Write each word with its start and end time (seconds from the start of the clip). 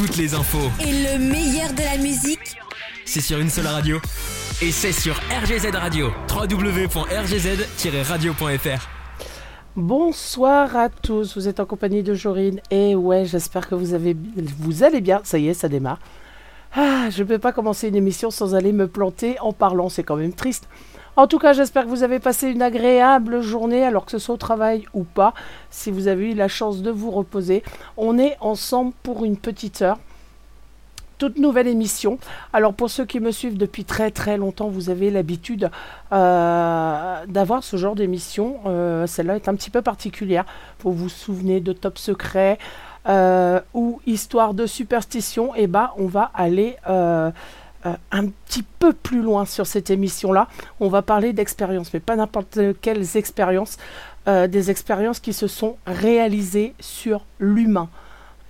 toutes 0.00 0.16
les 0.16 0.34
infos. 0.34 0.70
Et 0.80 0.92
le 0.92 1.18
meilleur 1.18 1.74
de 1.74 1.82
la 1.82 1.98
musique, 1.98 2.56
C'est 3.04 3.20
sur 3.20 3.38
une 3.38 3.50
seule 3.50 3.66
radio. 3.66 3.98
Et 4.62 4.72
c'est 4.72 4.92
sur 4.92 5.14
RGZ 5.42 5.66
Radio. 5.74 6.10
www.rgz-radio.fr. 6.30 8.88
Bonsoir 9.76 10.74
à 10.74 10.88
tous, 10.88 11.36
vous 11.36 11.48
êtes 11.48 11.60
en 11.60 11.66
compagnie 11.66 12.02
de 12.02 12.14
Jorine 12.14 12.62
et 12.70 12.94
ouais, 12.94 13.26
j'espère 13.26 13.68
que 13.68 13.74
vous, 13.74 13.92
avez, 13.92 14.16
vous 14.58 14.84
allez 14.84 15.02
bien, 15.02 15.20
ça 15.22 15.36
y 15.38 15.48
est, 15.48 15.54
ça 15.54 15.68
démarre. 15.68 15.98
Ah, 16.74 17.10
je 17.10 17.22
ne 17.22 17.28
peux 17.28 17.38
pas 17.38 17.52
commencer 17.52 17.88
une 17.88 17.96
émission 17.96 18.30
sans 18.30 18.54
aller 18.54 18.72
me 18.72 18.88
planter 18.88 19.38
en 19.40 19.52
parlant, 19.52 19.90
c'est 19.90 20.02
quand 20.02 20.16
même 20.16 20.32
triste. 20.32 20.66
En 21.16 21.26
tout 21.26 21.38
cas, 21.38 21.52
j'espère 21.52 21.84
que 21.84 21.88
vous 21.88 22.02
avez 22.02 22.18
passé 22.18 22.48
une 22.48 22.62
agréable 22.62 23.40
journée, 23.40 23.84
alors 23.84 24.04
que 24.04 24.12
ce 24.12 24.18
soit 24.18 24.34
au 24.34 24.38
travail 24.38 24.84
ou 24.94 25.04
pas, 25.04 25.34
si 25.70 25.90
vous 25.90 26.08
avez 26.08 26.30
eu 26.30 26.34
la 26.34 26.48
chance 26.48 26.82
de 26.82 26.90
vous 26.90 27.10
reposer. 27.10 27.62
On 27.96 28.18
est 28.18 28.36
ensemble 28.40 28.92
pour 29.02 29.24
une 29.24 29.36
petite 29.36 29.82
heure 29.82 29.98
toute 31.20 31.38
nouvelle 31.38 31.68
émission. 31.68 32.18
Alors 32.54 32.72
pour 32.72 32.88
ceux 32.88 33.04
qui 33.04 33.20
me 33.20 33.30
suivent 33.30 33.58
depuis 33.58 33.84
très 33.84 34.10
très 34.10 34.38
longtemps, 34.38 34.68
vous 34.68 34.88
avez 34.88 35.10
l'habitude 35.10 35.70
euh, 36.12 37.26
d'avoir 37.26 37.62
ce 37.62 37.76
genre 37.76 37.94
d'émission. 37.94 38.56
Euh, 38.64 39.06
Celle-là 39.06 39.36
est 39.36 39.46
un 39.46 39.54
petit 39.54 39.68
peu 39.68 39.82
particulière. 39.82 40.46
Vous 40.80 40.92
vous 40.92 41.10
souvenez 41.10 41.60
de 41.60 41.74
Top 41.74 41.98
Secret 41.98 42.58
euh, 43.06 43.60
ou 43.74 44.00
Histoire 44.06 44.54
de 44.54 44.64
superstition. 44.64 45.54
Et 45.54 45.66
bah 45.66 45.92
on 45.98 46.06
va 46.06 46.30
aller 46.34 46.76
euh, 47.86 47.94
un 48.12 48.26
petit 48.26 48.62
peu 48.62 48.92
plus 48.92 49.22
loin 49.22 49.46
sur 49.46 49.66
cette 49.66 49.88
émission-là. 49.88 50.48
On 50.80 50.88
va 50.88 51.00
parler 51.00 51.32
d'expériences, 51.32 51.94
mais 51.94 52.00
pas 52.00 52.14
n'importe 52.14 52.58
quelles 52.82 53.16
expériences. 53.16 53.78
euh, 54.28 54.46
des 54.46 54.70
expériences 54.70 55.18
qui 55.18 55.32
se 55.32 55.46
sont 55.46 55.78
réalisées 55.86 56.74
sur 56.78 57.24
l'humain. 57.38 57.88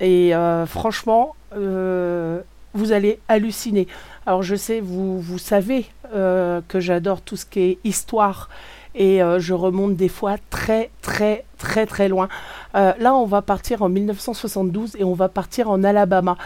Et 0.00 0.34
euh, 0.34 0.66
franchement, 0.66 1.36
vous 1.52 2.92
allez 2.92 3.20
halluciner. 3.28 3.86
Alors 4.26 4.42
je 4.42 4.56
sais, 4.56 4.80
vous, 4.80 5.38
savez 5.38 5.86
que 6.12 6.80
j'adore 6.80 7.20
tout 7.20 7.36
ce 7.36 7.46
qui 7.46 7.60
est 7.60 7.78
histoire 7.84 8.48
et 8.96 9.20
je 9.38 9.54
remonte 9.54 9.94
des 9.94 10.08
fois 10.08 10.36
très 10.50 10.90
très 11.02 11.44
très 11.58 11.86
très 11.86 12.08
loin. 12.08 12.28
Là, 12.74 13.14
on 13.14 13.26
va 13.26 13.42
partir 13.42 13.82
en 13.82 13.88
1972 13.88 14.96
et 14.96 15.04
on 15.04 15.14
va 15.14 15.28
partir 15.28 15.70
en 15.70 15.84
Alabama. 15.84 16.36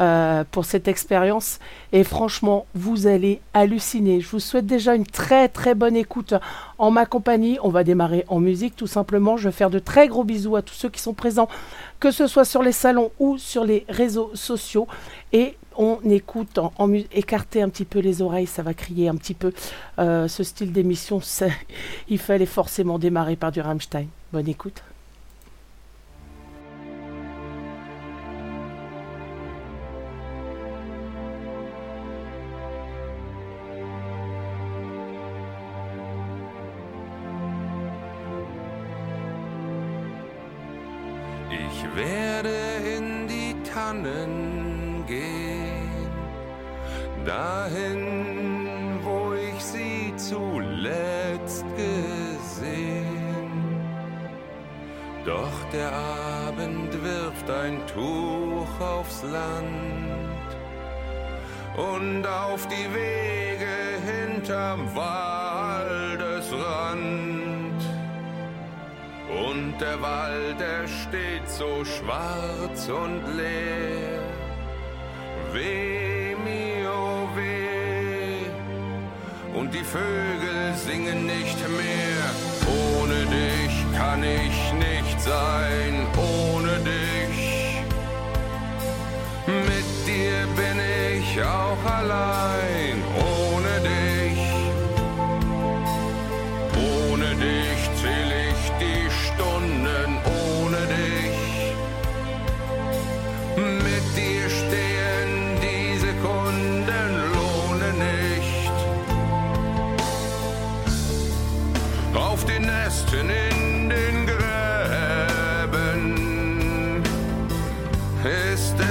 Euh, 0.00 0.44
pour 0.50 0.64
cette 0.64 0.88
expérience 0.88 1.58
et 1.92 2.04
franchement 2.04 2.66
vous 2.74 3.06
allez 3.06 3.40
halluciner. 3.52 4.20
Je 4.20 4.28
vous 4.28 4.40
souhaite 4.40 4.66
déjà 4.66 4.94
une 4.94 5.06
très 5.06 5.48
très 5.48 5.74
bonne 5.74 5.96
écoute 5.96 6.34
en 6.78 6.90
ma 6.90 7.06
compagnie. 7.06 7.58
On 7.62 7.68
va 7.68 7.84
démarrer 7.84 8.24
en 8.28 8.40
musique 8.40 8.76
tout 8.76 8.86
simplement. 8.86 9.36
Je 9.36 9.48
vais 9.48 9.52
faire 9.52 9.70
de 9.70 9.78
très 9.78 10.08
gros 10.08 10.24
bisous 10.24 10.56
à 10.56 10.62
tous 10.62 10.74
ceux 10.74 10.88
qui 10.88 11.00
sont 11.00 11.14
présents 11.14 11.48
que 12.00 12.10
ce 12.10 12.26
soit 12.26 12.44
sur 12.44 12.62
les 12.62 12.72
salons 12.72 13.12
ou 13.18 13.38
sur 13.38 13.64
les 13.64 13.84
réseaux 13.88 14.30
sociaux. 14.34 14.86
Et 15.32 15.56
on 15.76 15.98
écoute 16.04 16.58
en, 16.58 16.72
en 16.78 16.92
un 16.92 17.68
petit 17.68 17.84
peu 17.84 17.98
les 17.98 18.22
oreilles, 18.22 18.46
ça 18.46 18.62
va 18.62 18.74
crier 18.74 19.08
un 19.08 19.16
petit 19.16 19.34
peu. 19.34 19.52
Euh, 19.98 20.28
ce 20.28 20.44
style 20.44 20.72
d'émission, 20.72 21.20
il 22.08 22.18
fallait 22.18 22.46
forcément 22.46 22.98
démarrer 22.98 23.36
par 23.36 23.52
du 23.52 23.60
Rammstein. 23.60 24.06
Bonne 24.32 24.48
écoute. 24.48 24.82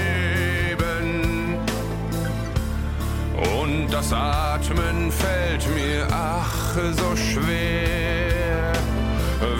Und 3.60 3.88
das 3.92 4.12
Atmen 4.12 5.12
fällt 5.12 5.64
mir 5.76 6.08
ach 6.10 6.74
so 7.00 7.16
schwer. 7.16 8.72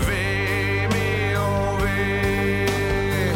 Weh, 0.06 0.88
mir, 0.94 1.38
oh 1.40 1.72
weh. 1.84 3.32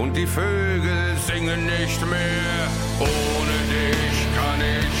Und 0.00 0.16
die 0.16 0.26
Vögel 0.26 1.16
singen 1.26 1.66
nicht 1.66 2.00
mehr. 2.14 2.60
Ohne 3.00 3.56
dich 3.74 4.18
kann 4.36 4.60
ich 4.78 4.95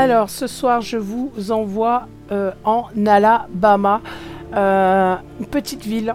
Alors, 0.00 0.30
ce 0.30 0.46
soir, 0.46 0.80
je 0.80 0.96
vous 0.96 1.30
envoie 1.50 2.08
euh, 2.32 2.52
en 2.64 2.86
Alabama, 3.06 4.00
euh, 4.56 5.14
une 5.38 5.44
petite 5.44 5.84
ville 5.84 6.14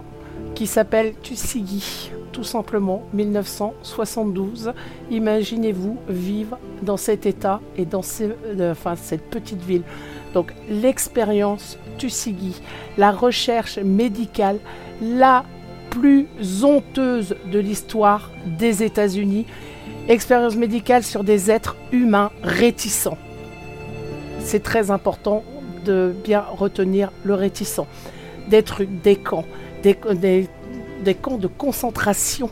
qui 0.56 0.66
s'appelle 0.66 1.14
Tuskegee, 1.22 2.10
tout 2.32 2.42
simplement, 2.42 3.04
1972. 3.12 4.72
Imaginez-vous 5.12 5.98
vivre 6.08 6.58
dans 6.82 6.96
cet 6.96 7.26
état 7.26 7.60
et 7.76 7.84
dans 7.84 8.00
euh, 8.22 8.74
cette 8.96 9.30
petite 9.30 9.62
ville. 9.62 9.84
Donc, 10.34 10.52
l'expérience 10.68 11.78
Tuskegee, 11.96 12.60
la 12.98 13.12
recherche 13.12 13.78
médicale, 13.78 14.58
la 15.00 15.44
plus 15.90 16.26
honteuse 16.64 17.36
de 17.52 17.60
l'histoire 17.60 18.32
des 18.58 18.82
États-Unis. 18.82 19.46
Expérience 20.08 20.56
médicale 20.56 21.04
sur 21.04 21.22
des 21.22 21.52
êtres 21.52 21.76
humains 21.92 22.32
réticents. 22.42 23.18
C'est 24.46 24.62
très 24.62 24.92
important 24.92 25.42
de 25.84 26.14
bien 26.22 26.44
retenir 26.56 27.10
le 27.24 27.34
réticent. 27.34 27.80
Trucs, 28.64 29.02
des 29.02 29.16
camps, 29.16 29.44
des, 29.82 29.96
des- 30.14 30.48
des 31.02 31.14
camps 31.14 31.36
de 31.36 31.48
concentration. 31.48 32.48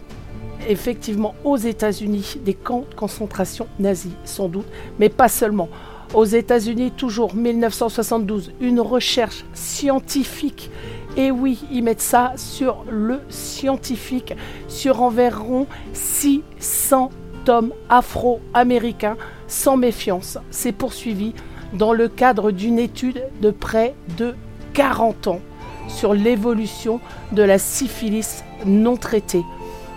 Effectivement, 0.69 1.37
aux 1.45 1.57
États-Unis, 1.57 2.39
des 2.45 2.55
camps 2.55 2.85
de 2.91 2.95
concentration 2.97 3.69
nazis, 3.79 4.11
sans 4.25 4.49
doute, 4.49 4.67
mais 4.99 5.09
pas 5.09 5.29
seulement. 5.29 5.69
Aux 6.15 6.25
États-Unis, 6.25 6.91
toujours 6.97 7.37
1972, 7.37 8.53
une 8.61 8.81
recherche 8.81 9.45
scientifique. 9.55 10.73
Et 11.17 11.31
oui, 11.31 11.61
ils 11.71 11.85
mettent 11.85 12.01
ça 12.01 12.33
sur 12.37 12.85
le 12.91 13.21
scientifique, 13.29 14.35
sur 14.67 15.01
environ 15.01 15.69
600 15.93 17.11
hommes 17.47 17.73
afro-américains, 17.89 19.17
sans 19.47 19.77
méfiance. 19.77 20.39
C'est 20.51 20.73
poursuivi 20.73 21.35
dans 21.75 21.93
le 21.93 22.09
cadre 22.09 22.51
d'une 22.51 22.79
étude 22.79 23.25
de 23.41 23.51
près 23.51 23.95
de 24.17 24.35
40 24.73 25.29
ans 25.29 25.41
sur 25.89 26.15
l'évolution 26.15 27.01
de 27.33 27.43
la 27.43 27.59
syphilis 27.59 28.43
non 28.65 28.97
traitée. 28.97 29.43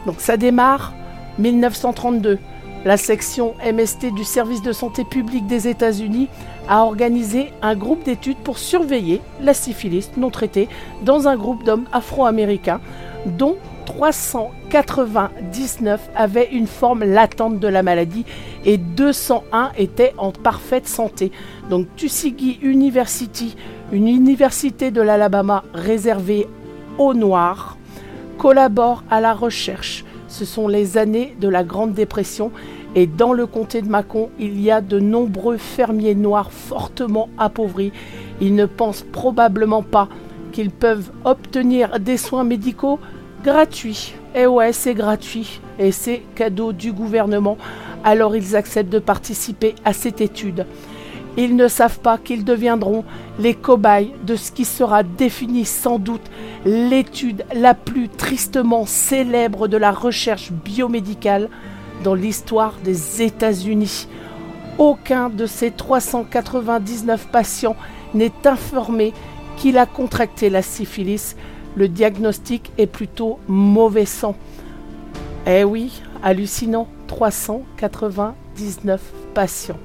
Donc 0.05 0.15
ça 0.19 0.37
démarre 0.37 0.93
1932. 1.39 2.39
La 2.85 2.97
section 2.97 3.53
MST 3.65 4.13
du 4.13 4.23
service 4.23 4.61
de 4.61 4.71
santé 4.71 5.03
publique 5.03 5.47
des 5.47 5.67
États-Unis 5.67 6.29
a 6.69 6.83
organisé 6.83 7.51
un 7.61 7.75
groupe 7.75 8.03
d'études 8.03 8.37
pour 8.37 8.57
surveiller 8.57 9.21
la 9.41 9.53
syphilis 9.53 10.11
non 10.17 10.29
traitée 10.29 10.69
dans 11.03 11.27
un 11.27 11.35
groupe 11.35 11.63
d'hommes 11.63 11.85
afro-américains 11.91 12.79
dont 13.25 13.57
399 13.87 16.09
avaient 16.15 16.49
une 16.51 16.67
forme 16.67 17.03
latente 17.05 17.59
de 17.59 17.67
la 17.69 17.83
maladie 17.83 18.25
et 18.65 18.77
201 18.77 19.71
étaient 19.77 20.13
en 20.17 20.31
parfaite 20.31 20.87
santé. 20.87 21.31
Donc 21.69 21.87
Tuskegee 21.95 22.59
University, 22.61 23.55
une 23.93 24.09
université 24.09 24.91
de 24.91 25.01
l'Alabama 25.01 25.63
réservée 25.73 26.47
aux 26.97 27.13
Noirs, 27.13 27.77
collabore 28.37 29.05
à 29.09 29.21
la 29.21 29.33
recherche. 29.33 30.03
Ce 30.27 30.43
sont 30.43 30.67
les 30.67 30.97
années 30.97 31.37
de 31.39 31.47
la 31.47 31.63
Grande 31.63 31.93
Dépression 31.93 32.51
et 32.93 33.07
dans 33.07 33.31
le 33.31 33.47
comté 33.47 33.81
de 33.81 33.87
Macon, 33.87 34.29
il 34.37 34.59
y 34.59 34.69
a 34.69 34.81
de 34.81 34.99
nombreux 34.99 35.55
fermiers 35.57 36.13
noirs 36.13 36.51
fortement 36.51 37.29
appauvris. 37.37 37.93
Ils 38.41 38.53
ne 38.53 38.65
pensent 38.65 39.05
probablement 39.13 39.81
pas 39.81 40.09
qu'ils 40.51 40.71
peuvent 40.71 41.09
obtenir 41.23 42.01
des 42.01 42.17
soins 42.17 42.43
médicaux 42.43 42.99
gratuits. 43.47 44.13
Et 44.35 44.45
ouais, 44.45 44.73
c'est 44.73 44.93
gratuit 44.93 45.61
et 45.79 45.93
c'est 45.93 46.21
cadeau 46.35 46.73
du 46.73 46.91
gouvernement. 46.91 47.57
Alors 48.03 48.35
ils 48.35 48.57
acceptent 48.57 48.91
de 48.91 48.99
participer 48.99 49.73
à 49.85 49.93
cette 49.93 50.19
étude. 50.19 50.65
Ils 51.37 51.55
ne 51.55 51.69
savent 51.69 51.99
pas 51.99 52.17
qu'ils 52.17 52.43
deviendront 52.43 53.05
les 53.39 53.53
cobayes 53.53 54.11
de 54.25 54.35
ce 54.35 54.51
qui 54.51 54.65
sera 54.65 55.03
défini 55.03 55.63
sans 55.63 55.97
doute 55.97 56.29
l'étude 56.65 57.45
la 57.53 57.73
plus 57.73 58.09
tristement 58.09 58.85
célèbre 58.85 59.69
de 59.69 59.77
la 59.77 59.91
recherche 59.91 60.51
biomédicale 60.51 61.47
dans 62.03 62.15
l'histoire 62.15 62.73
des 62.83 63.21
États-Unis. 63.21 64.09
Aucun 64.77 65.29
de 65.29 65.45
ces 65.45 65.71
399 65.71 67.29
patients 67.29 67.77
n'est 68.13 68.45
informé 68.45 69.13
qu'il 69.55 69.77
a 69.77 69.85
contracté 69.85 70.49
la 70.49 70.61
syphilis. 70.61 71.37
Le 71.77 71.87
diagnostic 71.87 72.71
est 72.79 72.87
plutôt 72.87 73.37
mauvais 73.47 74.07
sang. 74.07 74.35
Eh 75.45 75.63
oui, 75.63 76.01
hallucinant, 76.23 76.87
399 77.05 78.99
patients. 79.35 79.77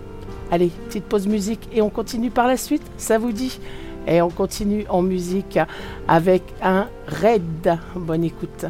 Allez, 0.50 0.70
petite 0.88 1.04
pause 1.04 1.26
musique 1.26 1.68
et 1.70 1.82
on 1.82 1.90
continue 1.90 2.30
par 2.30 2.46
la 2.46 2.56
suite, 2.56 2.82
ça 2.96 3.18
vous 3.18 3.32
dit? 3.32 3.60
Et 4.06 4.22
on 4.22 4.30
continue 4.30 4.86
en 4.88 5.02
musique 5.02 5.58
avec 6.08 6.42
un 6.62 6.88
raid. 7.06 7.78
Bonne 7.94 8.24
écoute. 8.24 8.64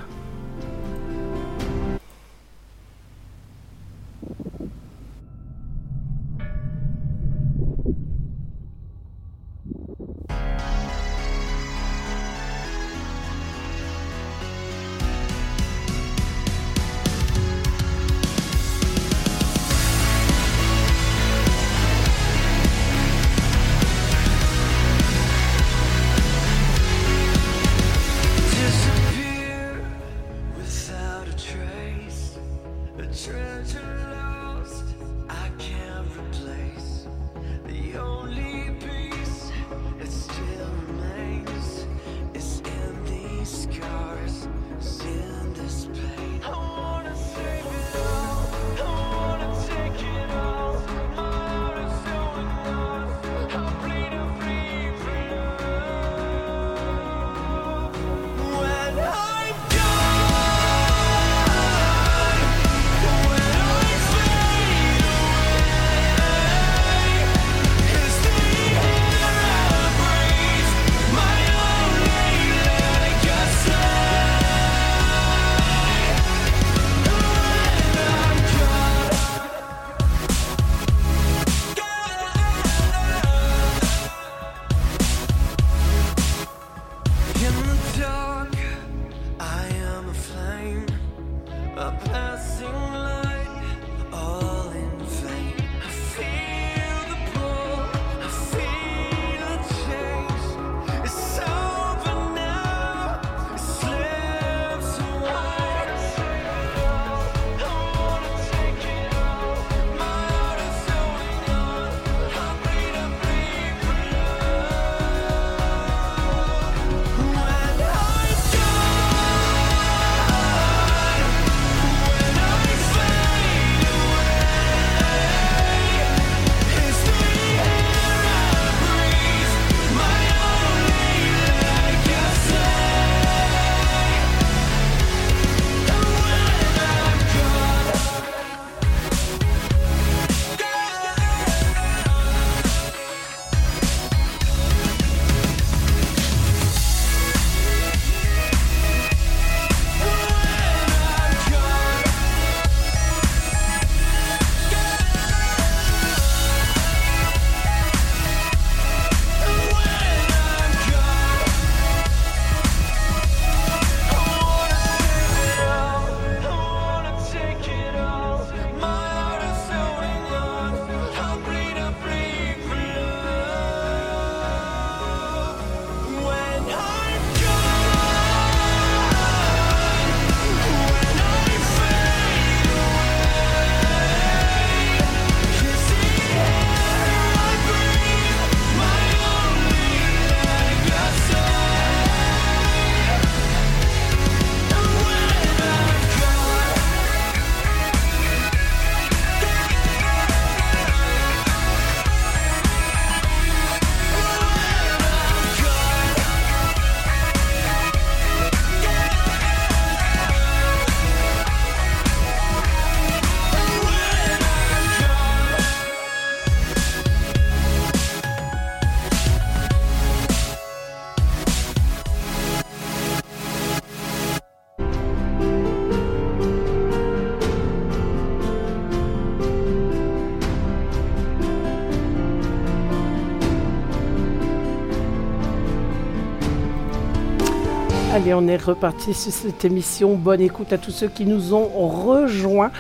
Allez, 238.14 238.34
on 238.34 238.46
est 238.46 238.62
reparti 238.62 239.14
sur 239.14 239.32
cette 239.32 239.64
émission. 239.64 240.16
Bonne 240.16 240.42
écoute 240.42 240.70
à 240.74 240.76
tous 240.76 240.90
ceux 240.90 241.08
qui 241.08 241.24
nous 241.24 241.54
ont 241.54 241.66
rejoints. 241.88 242.70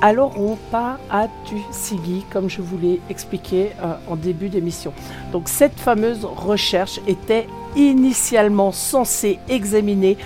Alors, 0.00 0.40
on 0.40 0.54
part 0.70 1.00
à 1.10 1.26
Tuskegee, 1.44 2.24
comme 2.30 2.48
je 2.48 2.62
vous 2.62 2.78
l'ai 2.78 3.00
expliqué 3.10 3.72
euh, 3.82 3.94
en 4.06 4.14
début 4.14 4.48
d'émission. 4.48 4.92
Donc, 5.32 5.48
cette 5.48 5.76
fameuse 5.80 6.24
recherche 6.24 7.00
était 7.08 7.48
initialement 7.74 8.70
censée 8.70 9.40
examiner 9.48 10.16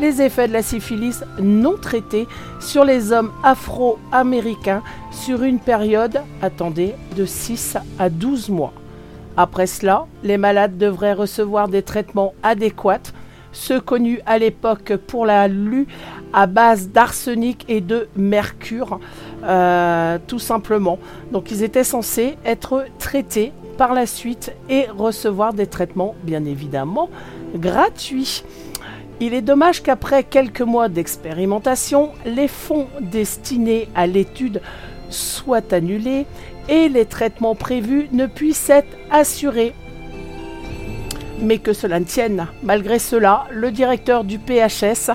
les 0.00 0.22
effets 0.22 0.48
de 0.48 0.54
la 0.54 0.62
syphilis 0.62 1.22
non 1.38 1.74
traités 1.76 2.26
sur 2.60 2.86
les 2.86 3.12
hommes 3.12 3.32
afro-américains 3.42 4.82
sur 5.10 5.42
une 5.42 5.58
période, 5.58 6.22
attendez, 6.40 6.94
de 7.16 7.26
6 7.26 7.76
à 7.98 8.08
12 8.08 8.48
mois. 8.48 8.72
Après 9.36 9.66
cela, 9.66 10.06
les 10.22 10.38
malades 10.38 10.78
devraient 10.78 11.12
recevoir 11.12 11.68
des 11.68 11.82
traitements 11.82 12.32
adéquats, 12.42 13.12
ceux 13.54 13.80
connus 13.80 14.20
à 14.26 14.38
l'époque 14.38 14.96
pour 15.06 15.24
la 15.24 15.48
lue 15.48 15.86
à 16.34 16.46
base 16.46 16.88
d'arsenic 16.88 17.64
et 17.68 17.80
de 17.80 18.08
mercure, 18.16 19.00
euh, 19.44 20.18
tout 20.26 20.38
simplement. 20.38 20.98
Donc 21.32 21.50
ils 21.50 21.62
étaient 21.62 21.84
censés 21.84 22.36
être 22.44 22.84
traités 22.98 23.52
par 23.78 23.94
la 23.94 24.06
suite 24.06 24.52
et 24.68 24.86
recevoir 24.86 25.54
des 25.54 25.66
traitements, 25.66 26.14
bien 26.22 26.44
évidemment, 26.44 27.08
gratuits. 27.54 28.44
Il 29.20 29.32
est 29.32 29.42
dommage 29.42 29.82
qu'après 29.82 30.24
quelques 30.24 30.60
mois 30.60 30.88
d'expérimentation, 30.88 32.10
les 32.26 32.48
fonds 32.48 32.88
destinés 33.00 33.88
à 33.94 34.06
l'étude 34.06 34.60
soient 35.08 35.72
annulés 35.72 36.26
et 36.68 36.88
les 36.88 37.04
traitements 37.04 37.54
prévus 37.54 38.08
ne 38.12 38.26
puissent 38.26 38.70
être 38.70 38.96
assurés. 39.10 39.72
Mais 41.40 41.58
que 41.58 41.72
cela 41.72 42.00
ne 42.00 42.04
tienne, 42.04 42.46
malgré 42.62 42.98
cela, 42.98 43.46
le 43.50 43.70
directeur 43.70 44.24
du 44.24 44.38
PHS, 44.38 45.10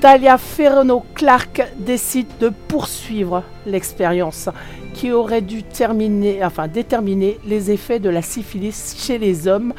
Talia 0.00 0.38
Ferrano 0.38 1.04
Clark, 1.14 1.62
décide 1.78 2.28
de 2.40 2.50
poursuivre 2.68 3.42
l'expérience 3.66 4.48
qui 4.94 5.12
aurait 5.12 5.42
dû 5.42 5.62
terminer, 5.62 6.44
enfin, 6.44 6.68
déterminer 6.68 7.38
les 7.46 7.70
effets 7.70 7.98
de 7.98 8.10
la 8.10 8.22
syphilis 8.22 8.96
chez 8.98 9.18
les 9.18 9.46
hommes 9.46 9.74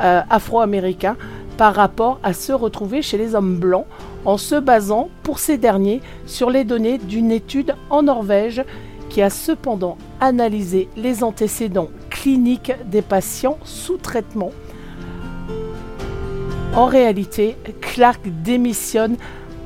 euh, 0.00 0.20
afro-américains 0.28 1.16
par 1.56 1.74
rapport 1.74 2.18
à 2.22 2.32
ceux 2.32 2.54
retrouvés 2.54 3.02
chez 3.02 3.18
les 3.18 3.34
hommes 3.34 3.56
blancs 3.56 3.86
en 4.24 4.38
se 4.38 4.54
basant 4.54 5.08
pour 5.22 5.38
ces 5.38 5.58
derniers 5.58 6.00
sur 6.26 6.50
les 6.50 6.64
données 6.64 6.98
d'une 6.98 7.30
étude 7.30 7.74
en 7.90 8.02
Norvège 8.02 8.64
qui 9.08 9.22
a 9.22 9.30
cependant 9.30 9.98
analysé 10.20 10.88
les 10.96 11.22
antécédents 11.22 11.90
cliniques 12.08 12.72
des 12.86 13.02
patients 13.02 13.58
sous 13.64 13.96
traitement. 13.96 14.52
En 16.74 16.86
réalité, 16.86 17.56
Clark 17.80 18.20
démissionne 18.44 19.16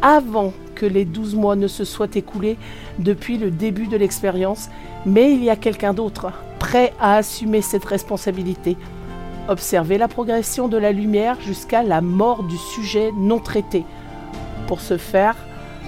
avant 0.00 0.54
que 0.74 0.86
les 0.86 1.04
12 1.04 1.34
mois 1.34 1.54
ne 1.54 1.68
se 1.68 1.84
soient 1.84 2.14
écoulés 2.14 2.56
depuis 2.98 3.36
le 3.36 3.50
début 3.50 3.86
de 3.86 3.98
l'expérience, 3.98 4.70
mais 5.04 5.32
il 5.32 5.44
y 5.44 5.50
a 5.50 5.56
quelqu'un 5.56 5.92
d'autre 5.92 6.32
prêt 6.58 6.94
à 6.98 7.16
assumer 7.16 7.60
cette 7.60 7.84
responsabilité. 7.84 8.78
Observer 9.48 9.98
la 9.98 10.08
progression 10.08 10.66
de 10.66 10.78
la 10.78 10.92
lumière 10.92 11.38
jusqu'à 11.42 11.82
la 11.82 12.00
mort 12.00 12.42
du 12.42 12.56
sujet 12.56 13.10
non 13.14 13.38
traité. 13.38 13.84
Pour 14.66 14.80
ce 14.80 14.96
faire, 14.96 15.36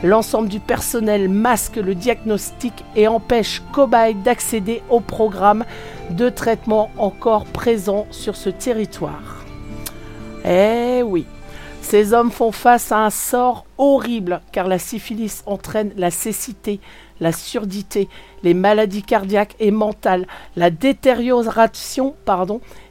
l'ensemble 0.04 0.48
du 0.48 0.60
personnel 0.60 1.30
masque 1.30 1.76
le 1.76 1.94
diagnostic 1.94 2.84
et 2.94 3.08
empêche 3.08 3.62
Cobaye 3.72 4.14
d'accéder 4.14 4.82
au 4.90 5.00
programme 5.00 5.64
de 6.10 6.28
traitement 6.28 6.90
encore 6.98 7.46
présent 7.46 8.06
sur 8.10 8.36
ce 8.36 8.50
territoire. 8.50 9.35
Eh 10.48 11.02
oui, 11.02 11.26
ces 11.82 12.12
hommes 12.12 12.30
font 12.30 12.52
face 12.52 12.92
à 12.92 12.98
un 12.98 13.10
sort 13.10 13.66
horrible 13.78 14.40
car 14.52 14.68
la 14.68 14.78
syphilis 14.78 15.42
entraîne 15.46 15.92
la 15.96 16.12
cécité, 16.12 16.78
la 17.18 17.32
surdité, 17.32 18.08
les 18.44 18.54
maladies 18.54 19.02
cardiaques 19.02 19.56
et 19.58 19.72
mentales, 19.72 20.28
la 20.54 20.70
détérioration 20.70 22.14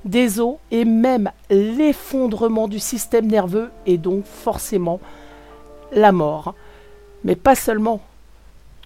des 0.03 0.41
os 0.41 0.57
et 0.71 0.83
même 0.83 1.31
l'effondrement 1.49 2.67
du 2.67 2.79
système 2.79 3.27
nerveux 3.27 3.71
et 3.85 3.97
donc 3.97 4.25
forcément 4.25 4.99
la 5.93 6.11
mort. 6.11 6.55
Mais 7.23 7.35
pas 7.35 7.55
seulement. 7.55 8.01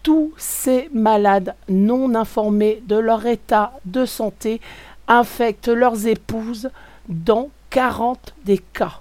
Tous 0.04 0.32
ces 0.38 0.90
malades 0.94 1.56
non 1.68 2.14
informés 2.14 2.84
de 2.88 2.96
leur 2.96 3.26
état 3.26 3.74
de 3.86 4.06
santé 4.06 4.62
infectent 5.08 5.68
leurs 5.68 6.08
épouses 6.08 6.70
dans 7.10 7.50
40 7.70 8.36
des 8.46 8.58
cas 8.58 9.00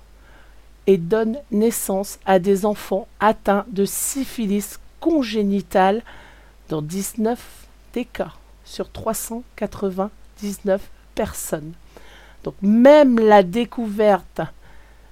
et 0.87 0.97
donnent 0.97 1.39
naissance 1.51 2.19
à 2.27 2.39
des 2.39 2.65
enfants 2.67 3.09
atteints 3.21 3.67
de 3.69 3.85
syphilis 3.85 4.79
congénitale 5.01 6.03
dans 6.69 6.83
19 6.83 7.67
des 7.95 8.05
cas 8.05 8.33
sur 8.65 8.91
399 8.91 10.81
personnes. 11.15 11.73
Donc 12.45 12.55
même 12.63 13.19
la 13.19 13.43
découverte 13.43 14.41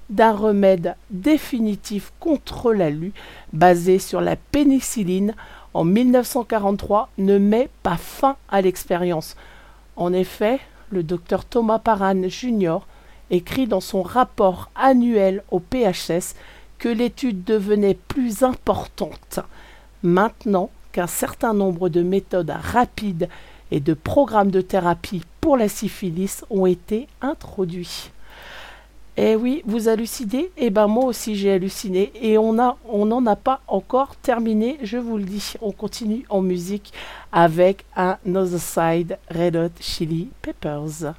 d'un 0.09 0.33
remède 0.33 0.95
définitif 1.11 2.13
contre 2.21 2.73
la 2.73 2.91
lue 2.91 3.13
basé 3.53 3.99
sur 3.99 4.21
la 4.21 4.37
pénicilline 4.37 5.35
en 5.75 5.85
1943 5.85 7.11
ne 7.19 7.39
met 7.39 7.69
pas 7.83 7.97
fin 7.97 8.37
à 8.49 8.61
l'expérience. 8.61 9.37
En 9.97 10.13
effet, 10.13 10.61
le 10.91 11.03
docteur 11.03 11.45
Thomas 11.45 11.81
Paran 11.81 12.29
Jr. 12.29 12.79
écrit 13.31 13.67
dans 13.67 13.81
son 13.81 14.03
rapport 14.03 14.71
annuel 14.75 15.43
au 15.51 15.61
PHS 15.61 16.35
que 16.79 16.89
l'étude 16.89 17.45
devenait 17.45 17.99
plus 18.09 18.43
importante 18.43 19.41
maintenant 20.03 20.71
qu'un 20.93 21.07
certain 21.07 21.53
nombre 21.53 21.89
de 21.89 22.03
méthodes 22.03 22.51
rapides 22.51 23.29
et 23.71 23.81
de 23.81 23.95
programmes 23.95 24.51
de 24.51 24.61
thérapie 24.61 25.23
pour 25.41 25.57
la 25.57 25.69
syphilis 25.69 26.45
ont 26.51 26.67
été 26.67 27.09
introduits. 27.21 28.11
Eh 29.19 29.35
oui, 29.35 29.63
vous 29.65 29.89
hallucinez? 29.89 30.51
Eh 30.59 30.69
ben 30.69 30.87
moi 30.89 31.07
aussi 31.07 31.37
j'ai 31.37 31.53
halluciné 31.53 32.13
et 32.21 32.37
on 32.37 32.57
on 32.89 33.07
n'en 33.07 33.25
a 33.25 33.37
pas 33.37 33.63
encore 33.67 34.15
terminé, 34.17 34.79
je 34.83 34.99
vous 34.99 35.17
le 35.17 35.25
dis. 35.25 35.55
On 35.63 35.73
continue 35.73 36.27
en 36.29 36.43
musique 36.43 36.93
avec 37.33 37.87
un 37.97 38.19
Other 38.27 38.61
Side 38.61 39.19
Red 39.31 39.57
Hot 39.57 39.81
Chili 39.81 40.29
Peppers. 40.43 41.15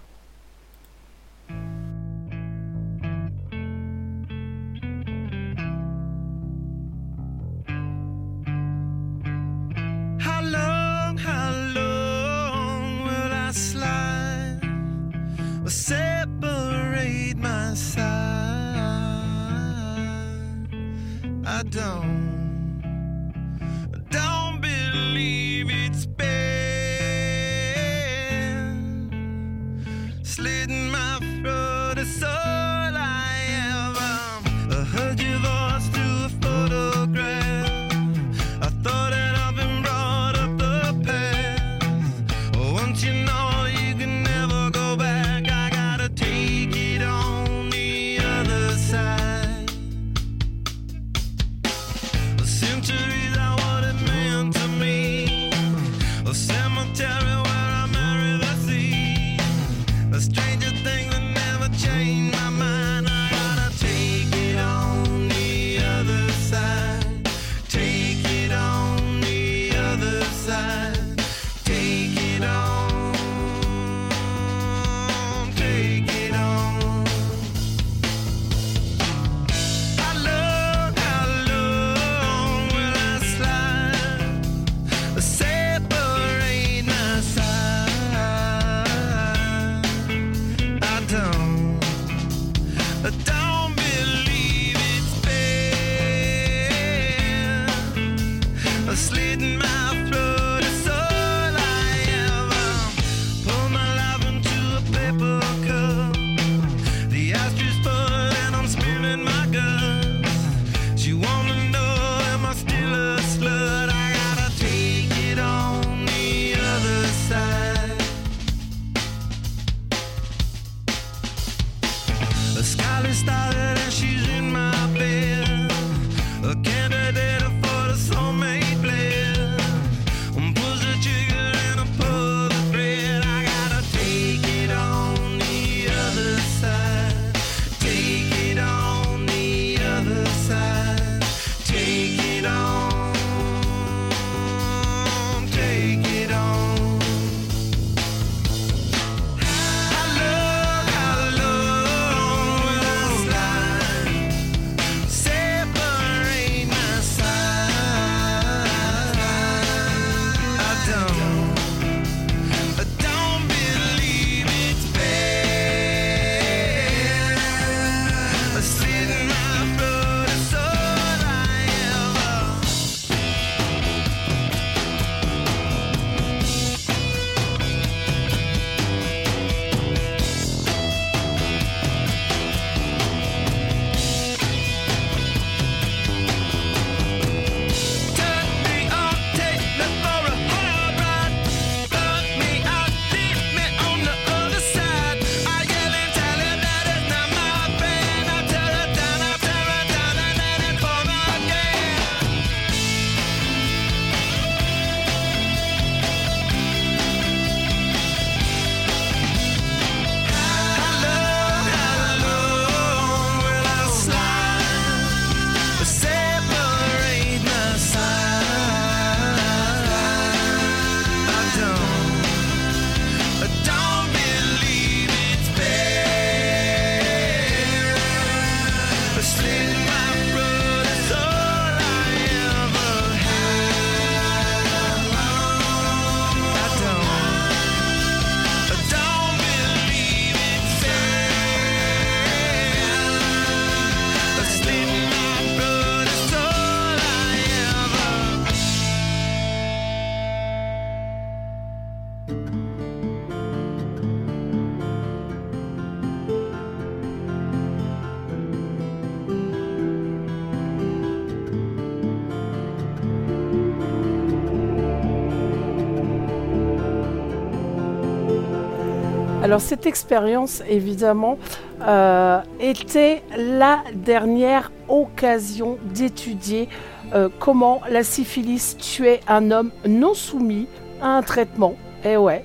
Alors 269.47 269.62
cette 269.62 269.86
expérience, 269.86 270.62
évidemment, 270.67 271.38
euh, 271.81 272.41
était 272.60 273.23
la 273.38 273.79
dernière 273.93 274.73
occasion 274.89 275.77
d'étudier 275.86 276.67
euh, 277.15 277.29
comment 277.39 277.79
la 277.89 278.03
syphilis 278.03 278.75
tuait 278.77 279.21
un 279.25 279.51
homme 279.51 279.71
non 279.88 280.13
soumis 280.13 280.67
à 281.01 281.15
un 281.15 281.21
traitement. 281.21 281.75
Et 282.03 282.17
ouais. 282.17 282.43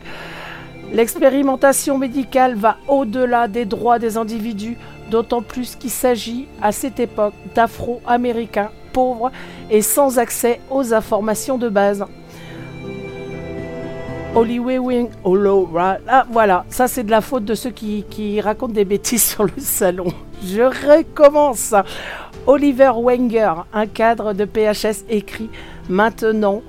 L'expérimentation 0.93 1.99
médicale 1.99 2.55
va 2.55 2.77
au-delà 2.87 3.49
des 3.49 3.65
droits 3.65 3.99
des 3.99 4.17
individus, 4.17 4.77
d'autant 5.11 5.43
plus 5.43 5.75
qu'il 5.75 5.91
s'agit 5.91 6.47
à 6.63 6.71
cette 6.71 7.01
époque 7.01 7.35
d'Afro-Américains 7.57 8.71
pauvres 8.93 9.33
et 9.71 9.83
sans 9.83 10.21
accès 10.21 10.61
aux 10.71 10.95
informations 10.95 11.59
de 11.59 11.69
base. 11.69 12.05
Wing, 14.35 15.11
Holo, 15.25 15.69
ra- 15.73 15.99
ah, 16.09 16.25
voilà, 16.31 16.65
ça 16.71 16.89
c'est 16.89 17.05
de 17.05 17.11
la 17.11 17.21
faute 17.21 17.45
de 17.45 17.55
ceux 17.55 17.71
qui, 17.71 18.05
qui 18.09 18.41
racontent 18.41 18.73
des 18.73 18.85
bêtises 18.85 19.23
sur 19.31 19.45
le 19.45 19.51
salon. 19.59 20.07
Je 20.45 20.63
recommence. 20.63 21.75
Oliver 22.47 22.91
Wenger, 22.97 23.53
un 23.73 23.87
cadre 23.87 24.33
de 24.33 24.45
PHS 24.45 25.05
écrit 25.09 25.49
Maintenant, 25.89 26.63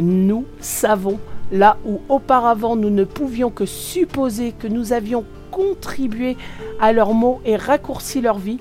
nous 0.00 0.44
savons 0.60 1.18
là 1.50 1.76
où 1.84 2.00
auparavant 2.08 2.76
nous 2.76 2.90
ne 2.90 3.04
pouvions 3.04 3.50
que 3.50 3.64
supposer 3.66 4.52
que 4.52 4.68
nous 4.68 4.92
avions 4.92 5.24
contribué 5.50 6.36
à 6.78 6.92
leurs 6.92 7.14
maux 7.14 7.40
et 7.44 7.56
raccourci 7.56 8.20
leur 8.20 8.38
vie. 8.38 8.58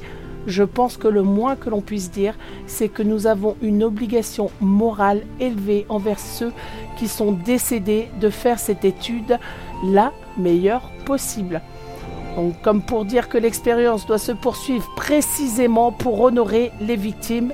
Je 0.47 0.63
pense 0.63 0.95
que 0.95 1.09
le 1.09 1.23
moins 1.23 1.57
que 1.57 1.69
l'on 1.69 1.81
puisse 1.81 2.09
dire, 2.09 2.33
c'est 2.65 2.87
que 2.87 3.03
nous 3.03 3.27
avons 3.27 3.57
une 3.61 3.83
obligation 3.83 4.49
morale 4.61 5.23
élevée 5.41 5.85
envers 5.89 6.19
ceux 6.19 6.53
qui 6.97 7.09
sont 7.09 7.33
décédés 7.33 8.07
de 8.21 8.29
faire 8.29 8.57
cette 8.57 8.85
étude 8.85 9.37
la 9.83 10.13
meilleure 10.37 10.89
possible. 11.05 11.61
Donc, 12.37 12.61
comme 12.61 12.81
pour 12.81 13.03
dire 13.03 13.27
que 13.27 13.37
l'expérience 13.37 14.05
doit 14.05 14.17
se 14.17 14.31
poursuivre 14.31 14.87
précisément 14.95 15.91
pour 15.91 16.21
honorer 16.21 16.71
les 16.79 16.95
victimes, 16.95 17.51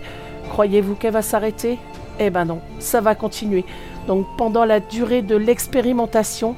croyez-vous 0.49 0.93
qu'elle 0.93 1.13
va 1.13 1.21
s'arrêter? 1.23 1.79
Eh 2.19 2.29
ben 2.29 2.45
non, 2.45 2.59
ça 2.77 3.01
va 3.01 3.15
continuer. 3.15 3.65
Donc 4.07 4.27
pendant 4.37 4.65
la 4.65 4.79
durée 4.79 5.23
de 5.23 5.35
l'expérimentation, 5.35 6.55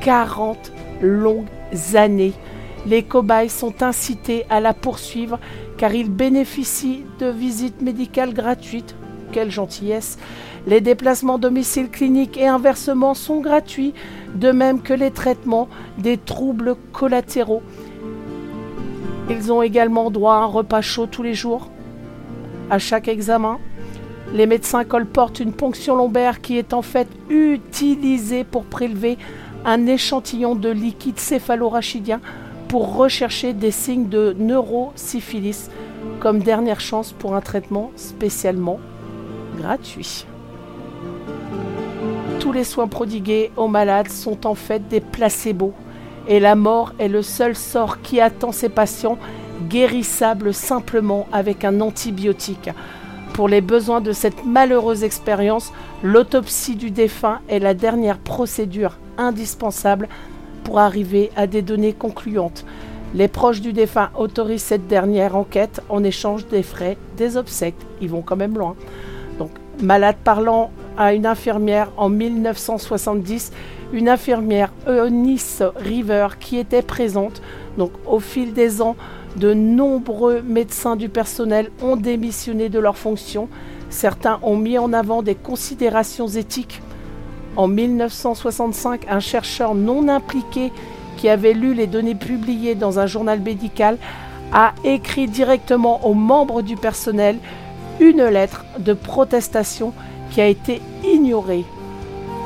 40 0.00 0.72
longues 1.02 1.44
années, 1.94 2.32
les 2.86 3.02
cobayes 3.02 3.48
sont 3.48 3.82
incités 3.82 4.46
à 4.48 4.60
la 4.60 4.72
poursuivre 4.72 5.38
car 5.76 5.94
ils 5.94 6.10
bénéficient 6.10 7.04
de 7.18 7.26
visites 7.26 7.82
médicales 7.82 8.34
gratuites. 8.34 8.94
Quelle 9.32 9.50
gentillesse 9.50 10.18
Les 10.66 10.80
déplacements 10.80 11.38
domicile 11.38 11.90
clinique 11.90 12.36
et 12.36 12.46
inversement 12.46 13.14
sont 13.14 13.40
gratuits, 13.40 13.94
de 14.34 14.50
même 14.50 14.80
que 14.82 14.94
les 14.94 15.10
traitements 15.10 15.68
des 15.98 16.16
troubles 16.16 16.76
collatéraux. 16.92 17.62
Ils 19.28 19.52
ont 19.52 19.62
également 19.62 20.10
droit 20.10 20.34
à 20.34 20.38
un 20.38 20.46
repas 20.46 20.82
chaud 20.82 21.06
tous 21.06 21.22
les 21.22 21.34
jours. 21.34 21.70
À 22.70 22.78
chaque 22.78 23.08
examen, 23.08 23.58
les 24.32 24.46
médecins 24.46 24.84
colportent 24.84 25.40
une 25.40 25.52
ponction 25.52 25.96
lombaire 25.96 26.40
qui 26.40 26.58
est 26.58 26.72
en 26.72 26.82
fait 26.82 27.08
utilisée 27.28 28.44
pour 28.44 28.64
prélever 28.64 29.18
un 29.64 29.86
échantillon 29.86 30.54
de 30.54 30.68
liquide 30.68 31.18
céphalorachidien 31.18 32.20
pour 32.68 32.96
rechercher 32.96 33.52
des 33.52 33.70
signes 33.70 34.08
de 34.08 34.34
neurosyphilis 34.38 35.70
comme 36.20 36.40
dernière 36.40 36.80
chance 36.80 37.12
pour 37.12 37.34
un 37.34 37.40
traitement 37.40 37.90
spécialement 37.96 38.80
gratuit. 39.58 40.26
Tous 42.40 42.52
les 42.52 42.64
soins 42.64 42.88
prodigués 42.88 43.50
aux 43.56 43.68
malades 43.68 44.10
sont 44.10 44.46
en 44.46 44.54
fait 44.54 44.88
des 44.88 45.00
placebos 45.00 45.74
et 46.28 46.40
la 46.40 46.54
mort 46.54 46.92
est 46.98 47.08
le 47.08 47.22
seul 47.22 47.54
sort 47.54 48.02
qui 48.02 48.20
attend 48.20 48.52
ces 48.52 48.68
patients 48.68 49.18
guérissables 49.68 50.52
simplement 50.52 51.26
avec 51.32 51.64
un 51.64 51.80
antibiotique. 51.80 52.70
Pour 53.32 53.48
les 53.48 53.60
besoins 53.60 54.00
de 54.00 54.12
cette 54.12 54.44
malheureuse 54.44 55.04
expérience, 55.04 55.72
l'autopsie 56.02 56.76
du 56.76 56.90
défunt 56.90 57.40
est 57.48 57.58
la 57.58 57.74
dernière 57.74 58.18
procédure 58.18 58.96
indispensable 59.18 60.08
pour 60.66 60.80
arriver 60.80 61.30
à 61.36 61.46
des 61.46 61.62
données 61.62 61.92
concluantes. 61.92 62.64
Les 63.14 63.28
proches 63.28 63.60
du 63.60 63.72
défunt 63.72 64.10
autorisent 64.18 64.64
cette 64.64 64.88
dernière 64.88 65.36
enquête 65.36 65.80
en 65.88 66.02
échange 66.02 66.48
des 66.48 66.64
frais 66.64 66.96
des 67.16 67.36
obsèques. 67.36 67.76
Ils 68.00 68.10
vont 68.10 68.20
quand 68.20 68.34
même 68.34 68.58
loin. 68.58 68.74
Donc, 69.38 69.50
malade 69.80 70.16
parlant 70.24 70.72
à 70.98 71.14
une 71.14 71.24
infirmière 71.24 71.92
en 71.96 72.08
1970, 72.08 73.52
une 73.92 74.08
infirmière 74.08 74.72
Eunice 74.88 75.62
River 75.76 76.26
qui 76.40 76.58
était 76.58 76.82
présente. 76.82 77.42
Donc, 77.78 77.92
au 78.04 78.18
fil 78.18 78.52
des 78.52 78.82
ans, 78.82 78.96
de 79.36 79.54
nombreux 79.54 80.42
médecins 80.42 80.96
du 80.96 81.08
personnel 81.08 81.70
ont 81.80 81.94
démissionné 81.94 82.70
de 82.70 82.80
leurs 82.80 82.98
fonctions. 82.98 83.48
Certains 83.88 84.40
ont 84.42 84.56
mis 84.56 84.78
en 84.78 84.92
avant 84.92 85.22
des 85.22 85.36
considérations 85.36 86.26
éthiques. 86.26 86.82
En 87.56 87.68
1965, 87.68 89.06
un 89.08 89.20
chercheur 89.20 89.74
non 89.74 90.08
impliqué 90.08 90.72
qui 91.16 91.28
avait 91.28 91.54
lu 91.54 91.72
les 91.72 91.86
données 91.86 92.14
publiées 92.14 92.74
dans 92.74 92.98
un 92.98 93.06
journal 93.06 93.40
médical 93.40 93.96
a 94.52 94.74
écrit 94.84 95.26
directement 95.26 96.06
aux 96.06 96.14
membres 96.14 96.62
du 96.62 96.76
personnel 96.76 97.38
une 97.98 98.24
lettre 98.24 98.64
de 98.78 98.92
protestation 98.92 99.92
qui 100.30 100.40
a 100.40 100.46
été 100.46 100.82
ignorée. 101.04 101.64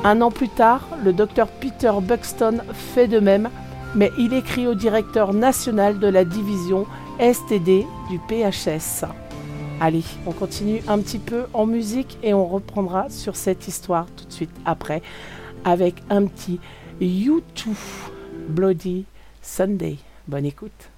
Un 0.05 0.20
an 0.23 0.31
plus 0.31 0.49
tard, 0.49 0.88
le 1.05 1.12
docteur 1.12 1.49
Peter 1.49 1.92
Buxton 2.01 2.59
fait 2.73 3.09
de 3.09 3.18
même, 3.18 3.51
mais 3.94 4.11
il 4.18 4.33
écrit 4.33 4.66
au 4.66 4.75
directeur 4.75 5.35
national 5.35 5.99
de 5.99 6.07
la 6.07 6.25
division 6.25 6.87
STD 7.18 7.87
du 8.09 8.18
PHS. 8.29 9.05
Allez, 9.83 10.05
on 10.27 10.33
continue 10.33 10.83
un 10.88 10.99
petit 10.99 11.19
peu 11.19 11.47
en 11.55 11.64
musique 11.64 12.19
et 12.23 12.35
on 12.35 12.47
reprendra 12.47 13.09
sur 13.09 13.35
cette 13.35 13.66
histoire 13.66 14.05
tout 14.14 14.27
de 14.27 14.33
suite 14.33 14.55
après 14.66 15.01
avec 15.64 15.95
un 16.11 16.27
petit 16.27 16.61
U2 17.01 17.40
Bloody 18.51 19.07
Sunday. 19.40 19.97
Bonne 20.29 20.45
écoute. 20.45 20.89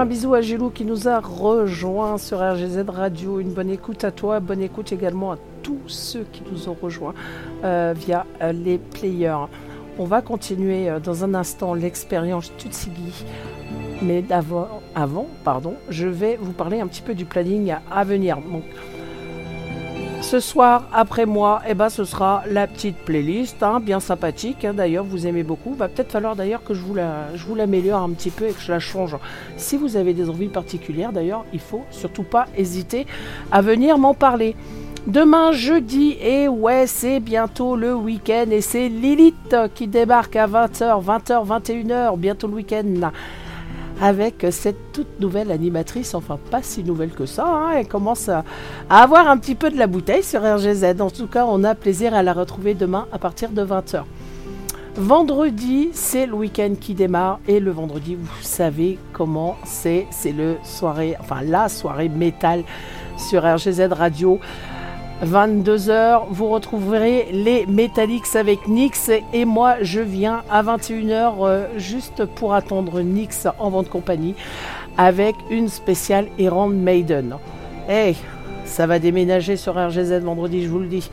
Un 0.00 0.06
bisou 0.06 0.34
à 0.34 0.40
Gilou 0.40 0.70
qui 0.70 0.84
nous 0.84 1.08
a 1.08 1.20
rejoint 1.20 2.18
sur 2.18 2.38
RGZ 2.38 2.84
Radio. 2.88 3.38
Une 3.38 3.52
bonne 3.52 3.70
écoute 3.70 4.02
à 4.02 4.10
toi, 4.10 4.40
bonne 4.40 4.60
écoute 4.60 4.92
également 4.92 5.32
à 5.32 5.38
tous 5.62 5.78
ceux 5.86 6.26
qui 6.32 6.42
nous 6.50 6.68
ont 6.68 6.76
rejoints 6.80 7.14
euh, 7.64 7.94
via 7.96 8.26
euh, 8.42 8.50
les 8.52 8.78
players. 8.78 9.46
On 9.98 10.04
va 10.04 10.20
continuer 10.20 10.88
euh, 10.88 10.98
dans 10.98 11.22
un 11.22 11.34
instant 11.34 11.74
l'expérience 11.74 12.50
Tutsigi. 12.56 13.24
Mais 14.02 14.20
d'avant, 14.20 14.68
avant, 14.96 15.28
pardon, 15.44 15.74
je 15.90 16.08
vais 16.08 16.38
vous 16.40 16.52
parler 16.52 16.80
un 16.80 16.88
petit 16.88 17.02
peu 17.02 17.14
du 17.14 17.24
planning 17.24 17.74
à, 17.90 18.04
venir. 18.04 18.38
Ce 20.24 20.40
soir, 20.40 20.88
après 20.92 21.26
moi, 21.26 21.60
eh 21.68 21.74
ben, 21.74 21.90
ce 21.90 22.04
sera 22.04 22.44
la 22.50 22.66
petite 22.66 22.96
playlist, 22.96 23.62
hein, 23.62 23.78
bien 23.78 24.00
sympathique. 24.00 24.64
hein, 24.64 24.72
d'ailleurs, 24.72 25.04
vous 25.04 25.26
aimez 25.26 25.42
beaucoup. 25.42 25.74
Va 25.74 25.88
peut-être 25.88 26.10
falloir 26.10 26.34
d'ailleurs 26.34 26.64
que 26.64 26.72
je 26.72 26.80
vous 26.80 26.94
la, 26.94 27.36
je 27.36 27.54
l'améliore 27.54 28.00
un 28.00 28.10
petit 28.10 28.30
peu 28.30 28.46
et 28.46 28.52
que 28.52 28.60
je 28.60 28.72
la 28.72 28.78
change. 28.78 29.16
Si 29.58 29.76
vous 29.76 29.96
avez 29.96 30.14
des 30.14 30.30
envies 30.30 30.48
particulières, 30.48 31.12
d'ailleurs, 31.12 31.44
il 31.52 31.60
faut 31.60 31.84
surtout 31.90 32.22
pas 32.22 32.46
hésiter 32.56 33.06
à 33.52 33.60
venir 33.60 33.98
m'en 33.98 34.14
parler. 34.14 34.56
Demain 35.06 35.52
jeudi, 35.52 36.16
et 36.22 36.48
ouais, 36.48 36.86
c'est 36.86 37.20
bientôt 37.20 37.76
le 37.76 37.94
week-end 37.94 38.46
et 38.50 38.62
c'est 38.62 38.88
Lilith 38.88 39.54
qui 39.74 39.86
débarque 39.86 40.36
à 40.36 40.46
20h, 40.46 41.04
20h, 41.04 41.46
21h, 41.46 42.16
bientôt 42.16 42.48
le 42.48 42.54
week-end 42.54 43.10
avec 44.00 44.46
cette 44.50 44.92
toute 44.92 45.20
nouvelle 45.20 45.50
animatrice, 45.50 46.14
enfin 46.14 46.38
pas 46.50 46.62
si 46.62 46.82
nouvelle 46.84 47.10
que 47.10 47.26
ça, 47.26 47.46
hein, 47.46 47.70
elle 47.76 47.88
commence 47.88 48.28
à, 48.28 48.44
avoir 48.90 49.28
un 49.28 49.38
petit 49.38 49.54
peu 49.54 49.70
de 49.70 49.78
la 49.78 49.86
bouteille 49.86 50.22
sur 50.22 50.42
RGZ. 50.42 51.00
En 51.00 51.10
tout 51.10 51.26
cas, 51.26 51.46
on 51.46 51.64
a 51.64 51.74
plaisir 51.74 52.14
à 52.14 52.22
la 52.22 52.32
retrouver 52.32 52.74
demain 52.74 53.06
à 53.12 53.18
partir 53.18 53.50
de 53.50 53.64
20h. 53.64 54.02
Vendredi, 54.96 55.88
c'est 55.92 56.26
le 56.26 56.34
week-end 56.34 56.74
qui 56.80 56.94
démarre 56.94 57.40
et 57.48 57.58
le 57.58 57.72
vendredi, 57.72 58.14
vous 58.14 58.42
savez 58.42 58.98
comment 59.12 59.56
c'est, 59.64 60.06
c'est 60.12 60.30
le 60.30 60.56
soirée, 60.62 61.16
enfin 61.18 61.42
la 61.42 61.68
soirée 61.68 62.08
métal 62.08 62.62
sur 63.16 63.42
RGZ 63.42 63.88
Radio. 63.90 64.38
22h, 65.22 66.24
vous 66.30 66.48
retrouverez 66.48 67.28
les 67.30 67.66
Metallics 67.66 68.34
avec 68.34 68.66
Nix 68.66 69.10
et 69.32 69.44
moi 69.44 69.76
je 69.80 70.00
viens 70.00 70.42
à 70.50 70.62
21h 70.62 71.34
euh, 71.40 71.66
juste 71.76 72.24
pour 72.24 72.52
attendre 72.52 73.00
Nix 73.00 73.46
en 73.58 73.70
vente 73.70 73.88
compagnie 73.88 74.34
avec 74.98 75.36
une 75.50 75.68
spéciale 75.68 76.26
Iron 76.38 76.68
Maiden. 76.68 77.36
Hey, 77.88 78.16
ça 78.64 78.86
va 78.86 78.98
déménager 78.98 79.56
sur 79.56 79.74
RGZ 79.74 80.20
vendredi, 80.20 80.64
je 80.64 80.68
vous 80.68 80.80
le 80.80 80.88
dis. 80.88 81.10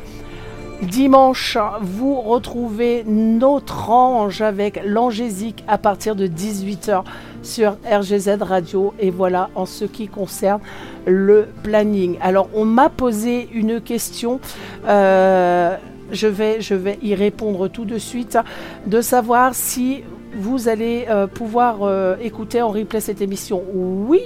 Dimanche, 0.81 1.59
vous 1.81 2.19
retrouvez 2.21 3.03
notre 3.05 3.91
ange 3.91 4.41
avec 4.41 4.81
l'angésique 4.83 5.63
à 5.67 5.77
partir 5.77 6.15
de 6.15 6.25
18h 6.25 7.03
sur 7.43 7.77
RGZ 7.85 8.41
Radio. 8.41 8.93
Et 8.99 9.11
voilà 9.11 9.51
en 9.53 9.67
ce 9.67 9.85
qui 9.85 10.07
concerne 10.07 10.59
le 11.05 11.47
planning. 11.61 12.17
Alors, 12.19 12.49
on 12.55 12.65
m'a 12.65 12.89
posé 12.89 13.47
une 13.53 13.79
question. 13.79 14.39
euh, 14.87 15.77
je, 16.11 16.27
vais, 16.27 16.61
je 16.61 16.73
vais 16.73 16.97
y 17.03 17.13
répondre 17.13 17.67
tout 17.67 17.85
de 17.85 17.99
suite. 17.99 18.39
De 18.87 19.01
savoir 19.01 19.53
si 19.53 20.03
vous 20.35 20.67
allez 20.67 21.05
euh, 21.09 21.27
pouvoir 21.27 21.83
euh, 21.83 22.15
écouter 22.21 22.61
en 22.61 22.69
replay 22.69 23.01
cette 23.01 23.21
émission. 23.21 23.63
Oui. 23.71 24.21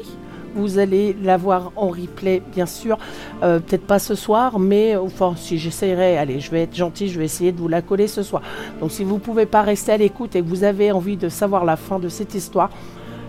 Vous 0.56 0.80
allez 0.80 1.16
la 1.22 1.38
voir 1.38 1.72
en 1.76 1.90
replay, 1.90 2.42
bien 2.54 2.66
sûr. 2.66 2.98
Euh, 3.44 3.60
Peut-être 3.60 3.86
pas 3.86 4.00
ce 4.00 4.16
soir, 4.16 4.60
mais 4.60 4.96
enfin, 4.96 5.34
si 5.36 5.58
j'essayerai, 5.58 6.18
allez, 6.18 6.40
je 6.40 6.52
vais 6.52 6.64
être 6.64 6.76
gentil, 6.76 7.10
je 7.10 7.20
vais 7.20 7.26
essayer 7.26 7.52
de 7.52 7.60
vous 7.60 7.68
la 7.68 7.82
coller 7.82 8.08
ce 8.08 8.24
soir. 8.24 8.42
Donc, 8.80 8.92
si 8.92 9.04
vous 9.04 9.18
pouvez 9.18 9.46
pas 9.46 9.62
rester 9.62 9.92
à 9.92 9.98
l'écoute 9.98 10.36
et 10.36 10.42
que 10.42 10.48
vous 10.48 10.64
avez 10.64 10.92
envie 10.92 11.18
de 11.18 11.30
savoir 11.30 11.66
la 11.66 11.76
fin 11.76 12.00
de 12.00 12.10
cette 12.10 12.36
histoire, 12.36 12.70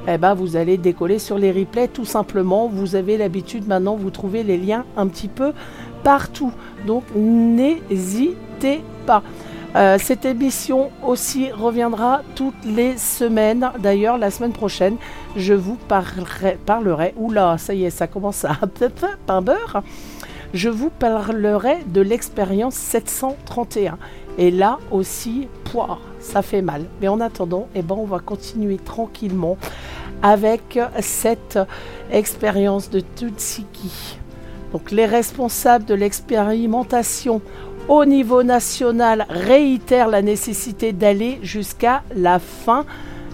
eh 0.09 0.19
ben, 0.19 0.35
vous 0.35 0.57
allez 0.57 0.79
décoller 0.79 1.19
sur 1.19 1.37
les 1.37 1.51
replays 1.51 1.89
tout 1.89 2.05
simplement. 2.05 2.69
Vous 2.69 2.95
avez 2.95 3.17
l'habitude 3.17 3.67
maintenant, 3.67 3.97
vous 3.97 4.11
trouvez 4.11 4.43
les 4.43 4.57
liens 4.57 4.85
un 4.97 5.09
petit 5.09 5.29
peu 5.29 5.53
partout. 6.05 6.53
Donc 6.87 7.03
n'hésitez 7.15 8.83
pas. 9.07 9.23
Euh, 9.77 9.99
cette 10.01 10.25
émission 10.25 10.91
aussi 11.05 11.51
reviendra 11.51 12.23
toutes 12.35 12.65
les 12.65 12.97
semaines. 12.97 13.71
D'ailleurs, 13.79 14.17
la 14.17 14.31
semaine 14.31 14.53
prochaine, 14.53 14.97
je 15.37 15.53
vous 15.53 15.75
parlerai, 15.75 16.57
parlerai 16.65 17.13
oula, 17.19 17.59
ça 17.59 17.75
y 17.75 17.85
est, 17.85 17.91
ça 17.91 18.07
commence 18.07 18.47
à 18.47 18.59
pain 19.27 19.43
beurre. 19.43 19.83
Je 20.55 20.71
vous 20.71 20.89
parlerai 20.89 21.85
de 21.89 22.01
l'expérience 22.01 22.75
731. 22.75 23.99
Et 24.39 24.51
là 24.51 24.79
aussi, 24.91 25.47
poire, 25.71 26.01
ça 26.21 26.41
fait 26.41 26.63
mal. 26.63 26.87
Mais 27.03 27.09
en 27.09 27.21
attendant, 27.21 27.69
eh 27.75 27.83
ben, 27.83 27.97
on 27.99 28.07
va 28.07 28.19
continuer 28.19 28.79
tranquillement 28.79 29.59
avec 30.23 30.79
cette 31.01 31.59
expérience 32.11 32.89
de 32.89 33.01
Tutsiki. 33.01 34.19
Donc 34.73 34.91
les 34.91 35.07
responsables 35.07 35.85
de 35.85 35.95
l'expérimentation 35.95 37.43
au 37.89 38.05
niveau 38.05 38.43
national 38.43 39.27
réitèrent 39.29 40.09
la 40.09 40.23
nécessité 40.23 40.93
d'aller 40.93 41.39
jusqu'à 41.43 42.03
la 42.15 42.39
fin 42.39 42.85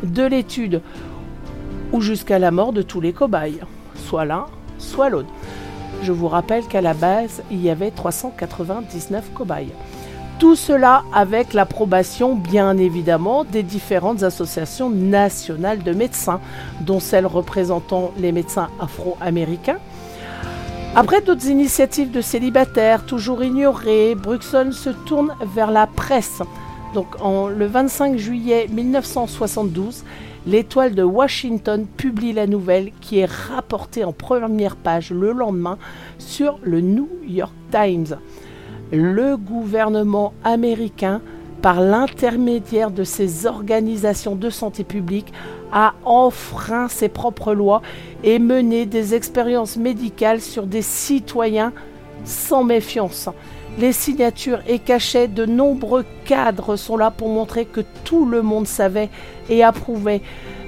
de 0.03 0.25
l'étude 0.25 0.83
ou 1.93 2.01
jusqu'à 2.01 2.39
la 2.39 2.51
mort 2.51 2.73
de 2.73 2.83
tous 2.83 3.01
les 3.01 3.13
cobayes, 3.13 3.61
soit 3.95 4.25
l'un, 4.25 4.47
soit 4.79 5.09
l'autre. 5.09 5.29
Je 6.03 6.13
vous 6.13 6.29
rappelle 6.29 6.65
qu'à 6.67 6.81
la 6.81 6.95
base, 6.95 7.43
il 7.51 7.63
y 7.63 7.71
avait 7.71 7.91
399 7.91 9.33
cobayes. 9.35 9.73
Tout 10.39 10.57
cela 10.57 11.05
avec 11.15 11.53
l'approbation, 11.53 12.35
bien 12.35 12.77
évidemment, 12.77 13.45
des 13.45 13.63
différentes 13.63 14.25
associations 14.25 14.91
nationales 14.91 15.85
de 15.85 15.93
médecins, 15.93 16.41
dont 16.81 16.99
celle 16.99 17.27
représentant 17.27 18.11
les 18.19 18.33
médecins 18.33 18.69
afro-américains. 18.81 19.79
Après 20.95 21.22
d'autres 21.22 21.49
initiatives 21.49 22.11
de 22.11 22.20
célibataires 22.20 23.07
toujours 23.07 23.43
ignorées, 23.43 24.14
Bruxelles 24.14 24.74
se 24.74 24.90
tourne 24.90 25.34
vers 25.55 25.70
la 25.70 25.86
presse. 25.86 26.43
Donc 26.95 27.07
le 27.20 27.66
25 27.66 28.18
juillet 28.18 28.66
1972, 28.70 30.05
l'étoile 30.47 30.95
de 30.95 31.03
Washington 31.03 31.86
publie 31.97 32.32
la 32.34 32.47
nouvelle 32.47 32.93
qui 33.01 33.18
est 33.18 33.30
rapportée 33.30 34.05
en 34.05 34.12
première 34.12 34.76
page 34.76 35.11
le 35.11 35.32
lendemain 35.32 35.78
sur 36.18 36.59
le 36.62 36.80
New 36.80 37.09
York 37.26 37.53
Times 37.70 38.18
le 38.93 39.36
gouvernement 39.36 40.34
américain, 40.45 41.20
par 41.62 41.80
l'intermédiaire 41.80 42.90
de 42.90 43.05
ses 43.05 43.47
organisations 43.47 44.34
de 44.34 44.51
santé 44.51 44.84
publique, 44.84 45.32
a 45.73 45.95
enfreint 46.05 46.89
ses 46.89 47.09
propres 47.09 47.55
lois 47.55 47.83
et 48.23 48.39
mené 48.39 48.87
des 48.87 49.14
expériences 49.14 49.77
médicales 49.77 50.41
sur 50.41 50.66
des 50.66 50.83
citoyens 50.83 51.73
sans 52.25 52.62
méfiance. 52.62 53.29
Les 53.79 53.93
signatures 53.93 54.61
et 54.66 54.79
cachets 54.79 55.29
de 55.29 55.47
nombreux 55.47 56.05
cadres 56.27 56.77
sont 56.77 56.99
là 56.99 57.11
pour 57.11 57.31
montrer 57.31 57.64
que 57.64 57.81
tout 58.05 58.27
le 58.27 58.43
monde 58.43 58.66
savait 58.66 59.09
et 59.49 59.64
approuvait. 59.64 60.20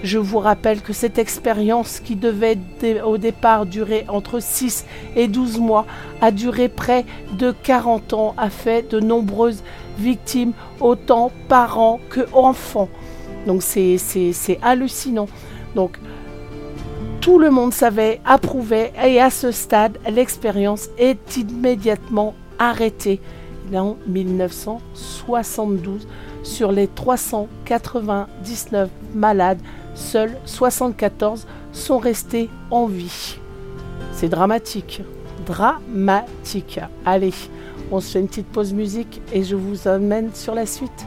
Je 0.02 0.18
vous 0.18 0.38
rappelle 0.38 0.80
que 0.80 0.94
cette 0.94 1.18
expérience 1.18 2.00
qui 2.00 2.16
devait 2.16 2.59
au 3.05 3.18
départ 3.18 3.66
durer 3.66 4.07
entre 4.09 4.40
6 4.40 4.86
et 5.16 5.28
12 5.28 5.59
mois 5.59 5.84
a 6.22 6.30
duré 6.30 6.68
près 6.70 7.05
de 7.38 7.55
40 7.62 8.14
ans, 8.14 8.34
a 8.38 8.48
fait 8.48 8.90
de 8.90 9.00
nombreuses 9.00 9.62
victimes, 9.98 10.52
autant 10.80 11.30
parents 11.48 12.00
que 12.09 12.20
enfants. 12.32 12.88
Donc 13.47 13.62
c'est 13.62 14.59
hallucinant. 14.62 15.28
Donc 15.74 15.99
tout 17.20 17.38
le 17.38 17.51
monde 17.51 17.72
savait, 17.72 18.20
approuvait, 18.24 18.92
et 19.03 19.20
à 19.20 19.30
ce 19.30 19.51
stade, 19.51 19.99
l'expérience 20.11 20.88
est 20.99 21.36
immédiatement 21.36 22.34
arrêtée. 22.59 23.20
En 23.74 23.97
1972, 24.07 26.07
sur 26.42 26.70
les 26.70 26.86
399 26.86 28.90
malades, 29.14 29.62
seuls 29.95 30.36
74 30.45 31.47
sont 31.72 31.97
restés 31.97 32.51
en 32.70 32.86
vie. 32.86 33.38
C'est 34.12 34.28
dramatique, 34.28 35.01
dramatique. 35.47 36.78
Allez, 37.07 37.32
on 37.90 38.01
se 38.01 38.12
fait 38.12 38.20
une 38.20 38.28
petite 38.28 38.49
pause 38.49 38.74
musique 38.74 39.22
et 39.32 39.42
je 39.42 39.57
vous 39.57 39.88
amène 39.88 40.34
sur 40.34 40.55
la 40.55 40.66
suite. 40.66 41.07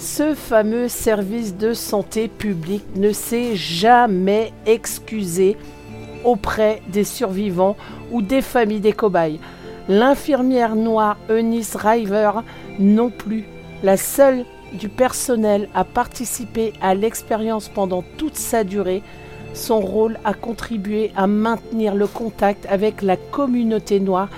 ce 0.00 0.34
fameux 0.34 0.88
service 0.88 1.56
de 1.56 1.74
santé 1.74 2.28
publique 2.28 2.86
ne 2.96 3.12
s'est 3.12 3.54
jamais 3.54 4.52
excusé 4.64 5.58
auprès 6.24 6.80
des 6.88 7.04
survivants 7.04 7.76
ou 8.10 8.22
des 8.22 8.40
familles 8.40 8.80
des 8.80 8.94
cobayes. 8.94 9.38
L'infirmière 9.88 10.74
noire 10.74 11.18
Eunice 11.28 11.76
River 11.76 12.30
non 12.78 13.10
plus, 13.10 13.44
la 13.82 13.98
seule 13.98 14.46
du 14.72 14.88
personnel 14.88 15.68
à 15.74 15.84
participer 15.84 16.72
à 16.80 16.94
l'expérience 16.94 17.68
pendant 17.68 18.02
toute 18.16 18.36
sa 18.36 18.64
durée. 18.64 19.02
Son 19.52 19.80
rôle 19.80 20.18
a 20.24 20.32
contribué 20.32 21.12
à 21.14 21.26
maintenir 21.26 21.94
le 21.94 22.06
contact 22.06 22.64
avec 22.70 23.02
la 23.02 23.16
communauté 23.16 24.00
noire 24.00 24.28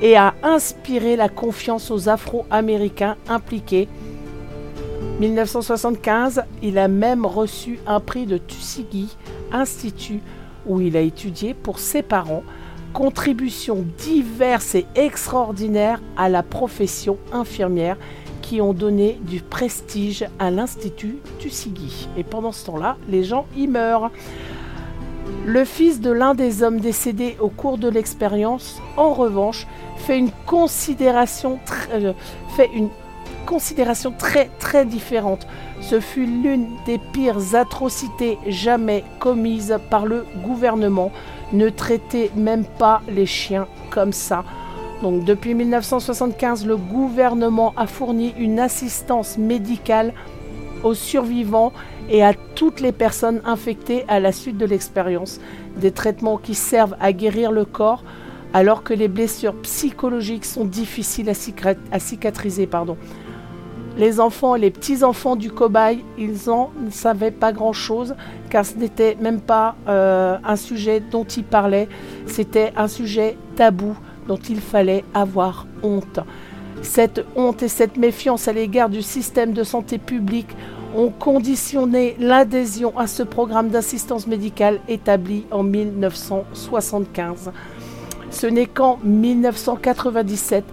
et 0.00 0.16
à 0.16 0.34
inspirer 0.42 1.16
la 1.16 1.28
confiance 1.28 1.90
aux 1.90 2.08
Afro-Américains 2.08 3.16
impliqués 3.28 3.88
1975, 5.20 6.42
il 6.62 6.78
a 6.78 6.88
même 6.88 7.26
reçu 7.26 7.78
un 7.86 8.00
prix 8.00 8.26
de 8.26 8.38
Tuskegee 8.38 9.16
Institut 9.52 10.20
où 10.66 10.80
il 10.80 10.96
a 10.96 11.00
étudié 11.00 11.54
pour 11.54 11.78
ses 11.78 12.02
parents, 12.02 12.42
contributions 12.92 13.84
diverses 13.98 14.74
et 14.74 14.86
extraordinaires 14.94 16.00
à 16.16 16.28
la 16.28 16.42
profession 16.42 17.18
infirmière 17.32 17.96
qui 18.42 18.60
ont 18.60 18.72
donné 18.72 19.18
du 19.22 19.40
prestige 19.40 20.26
à 20.38 20.50
l'Institut 20.50 21.18
Tuskegee. 21.38 22.08
Et 22.16 22.24
pendant 22.24 22.52
ce 22.52 22.66
temps-là, 22.66 22.96
les 23.08 23.24
gens 23.24 23.46
y 23.56 23.66
meurent. 23.66 24.10
Le 25.46 25.64
fils 25.64 26.00
de 26.00 26.10
l'un 26.10 26.34
des 26.34 26.62
hommes 26.62 26.80
décédés 26.80 27.36
au 27.40 27.48
cours 27.48 27.78
de 27.78 27.88
l'expérience, 27.88 28.80
en 28.96 29.12
revanche, 29.12 29.66
fait 29.96 30.18
une 30.18 30.30
considération 30.46 31.58
euh, 31.92 32.12
fait 32.56 32.70
une 32.74 32.90
considération 33.42 34.12
très 34.16 34.50
très 34.58 34.84
différente. 34.84 35.46
Ce 35.80 36.00
fut 36.00 36.26
l'une 36.26 36.68
des 36.86 36.98
pires 36.98 37.54
atrocités 37.54 38.38
jamais 38.46 39.04
commises 39.18 39.78
par 39.90 40.06
le 40.06 40.24
gouvernement. 40.44 41.12
Ne 41.52 41.68
traitez 41.68 42.30
même 42.36 42.64
pas 42.64 43.02
les 43.08 43.26
chiens 43.26 43.66
comme 43.90 44.12
ça. 44.12 44.44
Donc 45.02 45.24
depuis 45.24 45.54
1975, 45.54 46.64
le 46.64 46.76
gouvernement 46.76 47.74
a 47.76 47.86
fourni 47.86 48.34
une 48.38 48.60
assistance 48.60 49.36
médicale 49.36 50.14
aux 50.84 50.94
survivants 50.94 51.72
et 52.08 52.22
à 52.22 52.34
toutes 52.34 52.80
les 52.80 52.92
personnes 52.92 53.40
infectées 53.44 54.04
à 54.08 54.20
la 54.20 54.32
suite 54.32 54.58
de 54.58 54.66
l'expérience. 54.66 55.40
Des 55.76 55.90
traitements 55.90 56.38
qui 56.38 56.54
servent 56.54 56.96
à 57.00 57.12
guérir 57.12 57.50
le 57.52 57.64
corps 57.64 58.04
alors 58.54 58.82
que 58.82 58.94
les 58.94 59.08
blessures 59.08 59.54
psychologiques 59.62 60.44
sont 60.44 60.64
difficiles 60.64 61.30
à 61.30 61.98
cicatriser. 61.98 62.66
Pardon. 62.66 62.96
Les 63.96 64.20
enfants 64.20 64.54
les 64.54 64.70
petits-enfants 64.70 65.36
du 65.36 65.50
cobaye, 65.50 66.04
ils 66.18 66.48
en 66.48 66.70
savaient 66.90 67.30
pas 67.30 67.52
grand-chose, 67.52 68.14
car 68.48 68.64
ce 68.64 68.76
n'était 68.76 69.16
même 69.20 69.40
pas 69.40 69.74
euh, 69.88 70.38
un 70.44 70.56
sujet 70.56 71.00
dont 71.00 71.24
ils 71.24 71.44
parlaient, 71.44 71.88
c'était 72.26 72.72
un 72.76 72.88
sujet 72.88 73.36
tabou 73.54 73.96
dont 74.28 74.38
il 74.48 74.60
fallait 74.60 75.04
avoir 75.12 75.66
honte. 75.82 76.20
Cette 76.80 77.24
honte 77.36 77.62
et 77.62 77.68
cette 77.68 77.96
méfiance 77.96 78.48
à 78.48 78.52
l'égard 78.52 78.88
du 78.88 79.02
système 79.02 79.52
de 79.52 79.62
santé 79.62 79.98
publique 79.98 80.56
ont 80.96 81.10
conditionné 81.10 82.16
l'adhésion 82.18 82.98
à 82.98 83.06
ce 83.06 83.22
programme 83.22 83.68
d'assistance 83.68 84.26
médicale 84.26 84.80
établi 84.88 85.44
en 85.50 85.62
1975. 85.62 87.52
Ce 88.30 88.46
n'est 88.46 88.66
qu'en 88.66 88.98
1997 89.04 90.64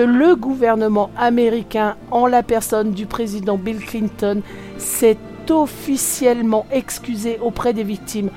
le 0.00 0.36
gouvernement 0.36 1.10
américain, 1.16 1.96
en 2.10 2.26
la 2.26 2.42
personne 2.42 2.92
du 2.92 3.06
président 3.06 3.56
Bill 3.56 3.78
Clinton, 3.78 4.42
s'est 4.78 5.18
officiellement 5.50 6.66
excusé 6.70 7.38
auprès 7.40 7.72
des 7.72 7.84
victimes 7.84 8.30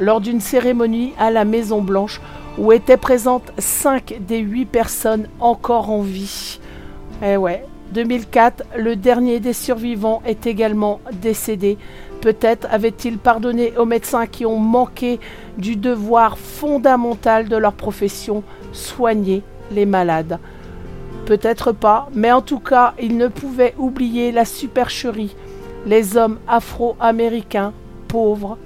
lors 0.00 0.20
d'une 0.20 0.40
cérémonie 0.40 1.12
à 1.18 1.30
la 1.30 1.44
Maison 1.44 1.82
Blanche 1.82 2.20
où 2.58 2.72
étaient 2.72 2.96
présentes 2.96 3.52
5 3.58 4.18
des 4.26 4.38
8 4.38 4.66
personnes 4.66 5.28
encore 5.40 5.90
en 5.90 6.00
vie. 6.00 6.58
Eh 7.22 7.36
ouais, 7.36 7.64
2004, 7.92 8.64
le 8.76 8.96
dernier 8.96 9.40
des 9.40 9.52
survivants 9.52 10.22
est 10.26 10.46
également 10.46 11.00
décédé. 11.12 11.78
Peut-être 12.20 12.66
avait-il 12.70 13.18
pardonné 13.18 13.76
aux 13.76 13.84
médecins 13.84 14.26
qui 14.26 14.46
ont 14.46 14.58
manqué 14.58 15.20
du 15.58 15.76
devoir 15.76 16.38
fondamental 16.38 17.48
de 17.48 17.56
leur 17.56 17.74
profession, 17.74 18.42
soigner 18.72 19.42
les 19.70 19.86
malades. 19.86 20.38
Peut-être 21.26 21.72
pas, 21.72 22.08
mais 22.14 22.30
en 22.30 22.40
tout 22.40 22.60
cas, 22.60 22.94
il 23.02 23.16
ne 23.16 23.26
pouvait 23.26 23.74
oublier 23.78 24.30
la 24.30 24.44
supercherie, 24.44 25.34
les 25.84 26.16
hommes 26.16 26.38
afro-américains, 26.46 27.72
pauvres, 28.06 28.56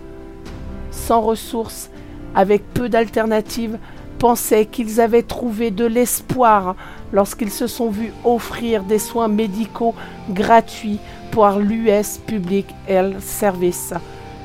sans 0.90 1.22
ressources, 1.22 1.90
avec 2.34 2.62
peu 2.74 2.90
d'alternatives, 2.90 3.78
pensaient 4.18 4.66
qu'ils 4.66 5.00
avaient 5.00 5.22
trouvé 5.22 5.70
de 5.70 5.86
l'espoir 5.86 6.76
lorsqu'ils 7.14 7.50
se 7.50 7.66
sont 7.66 7.88
vus 7.88 8.12
offrir 8.24 8.84
des 8.84 8.98
soins 8.98 9.28
médicaux 9.28 9.94
gratuits 10.28 10.98
par 11.32 11.58
l'US 11.58 12.18
Public 12.26 12.66
Health 12.86 13.20
Service. 13.20 13.94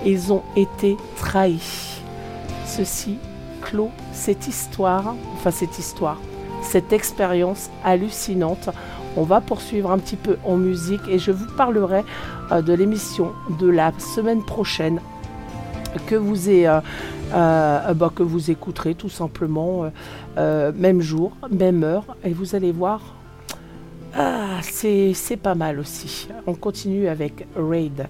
Ils 0.05 0.31
ont 0.31 0.43
été 0.55 0.95
trahis. 1.17 2.01
Ceci 2.65 3.17
clôt 3.61 3.89
cette 4.13 4.47
histoire, 4.47 5.15
enfin 5.33 5.51
cette 5.51 5.77
histoire, 5.77 6.17
cette 6.65 6.91
expérience 6.91 7.69
hallucinante. 7.83 8.69
On 9.17 9.23
va 9.23 9.39
poursuivre 9.39 9.91
un 9.91 9.97
petit 9.97 10.17
peu 10.17 10.37
en 10.43 10.57
musique 10.57 11.07
et 11.07 11.19
je 11.19 11.31
vous 11.31 11.45
parlerai 11.55 12.03
euh, 12.51 12.61
de 12.61 12.73
l'émission 12.73 13.31
de 13.59 13.69
la 13.69 13.93
semaine 13.97 14.43
prochaine 14.43 14.99
que 16.07 16.15
vous, 16.15 16.49
euh, 16.49 16.81
euh, 17.33 17.93
bah, 17.93 18.11
que 18.13 18.23
vous 18.23 18.51
écouterez 18.51 18.95
tout 18.95 19.09
simplement, 19.09 19.89
même 20.35 20.99
jour, 20.99 21.31
même 21.49 21.83
heure, 21.83 22.03
et 22.25 22.33
vous 22.33 22.55
allez 22.55 22.73
voir, 22.73 22.99
ah, 24.13 24.59
c'est 24.61 25.39
pas 25.41 25.55
mal 25.55 25.79
aussi. 25.79 26.27
On 26.47 26.53
continue 26.53 27.07
avec 27.07 27.47
Raid. 27.55 28.07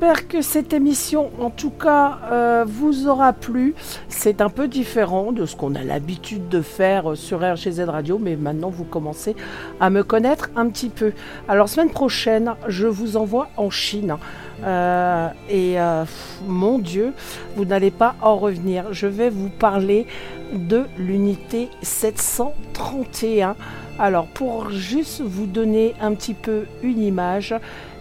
J'espère 0.00 0.28
que 0.28 0.42
cette 0.42 0.72
émission, 0.72 1.32
en 1.40 1.50
tout 1.50 1.70
cas, 1.70 2.20
euh, 2.30 2.64
vous 2.64 3.08
aura 3.08 3.32
plu. 3.32 3.74
C'est 4.08 4.40
un 4.40 4.48
peu 4.48 4.68
différent 4.68 5.32
de 5.32 5.44
ce 5.44 5.56
qu'on 5.56 5.74
a 5.74 5.82
l'habitude 5.82 6.48
de 6.48 6.60
faire 6.60 7.16
sur 7.16 7.40
RGZ 7.40 7.80
Radio, 7.80 8.16
mais 8.22 8.36
maintenant 8.36 8.70
vous 8.70 8.84
commencez 8.84 9.34
à 9.80 9.90
me 9.90 10.04
connaître 10.04 10.50
un 10.54 10.68
petit 10.68 10.88
peu. 10.88 11.10
Alors, 11.48 11.68
semaine 11.68 11.90
prochaine, 11.90 12.54
je 12.68 12.86
vous 12.86 13.16
envoie 13.16 13.48
en 13.56 13.70
Chine. 13.70 14.18
Euh, 14.62 15.30
et 15.50 15.80
euh, 15.80 16.04
mon 16.46 16.78
Dieu, 16.78 17.12
vous 17.56 17.64
n'allez 17.64 17.90
pas 17.90 18.14
en 18.22 18.36
revenir. 18.36 18.92
Je 18.92 19.08
vais 19.08 19.30
vous 19.30 19.50
parler 19.50 20.06
de 20.52 20.84
l'unité 20.96 21.70
731. 21.82 23.56
Alors, 24.00 24.28
pour 24.28 24.70
juste 24.70 25.22
vous 25.22 25.46
donner 25.46 25.94
un 26.00 26.14
petit 26.14 26.34
peu 26.34 26.66
une 26.84 27.02
image, 27.02 27.52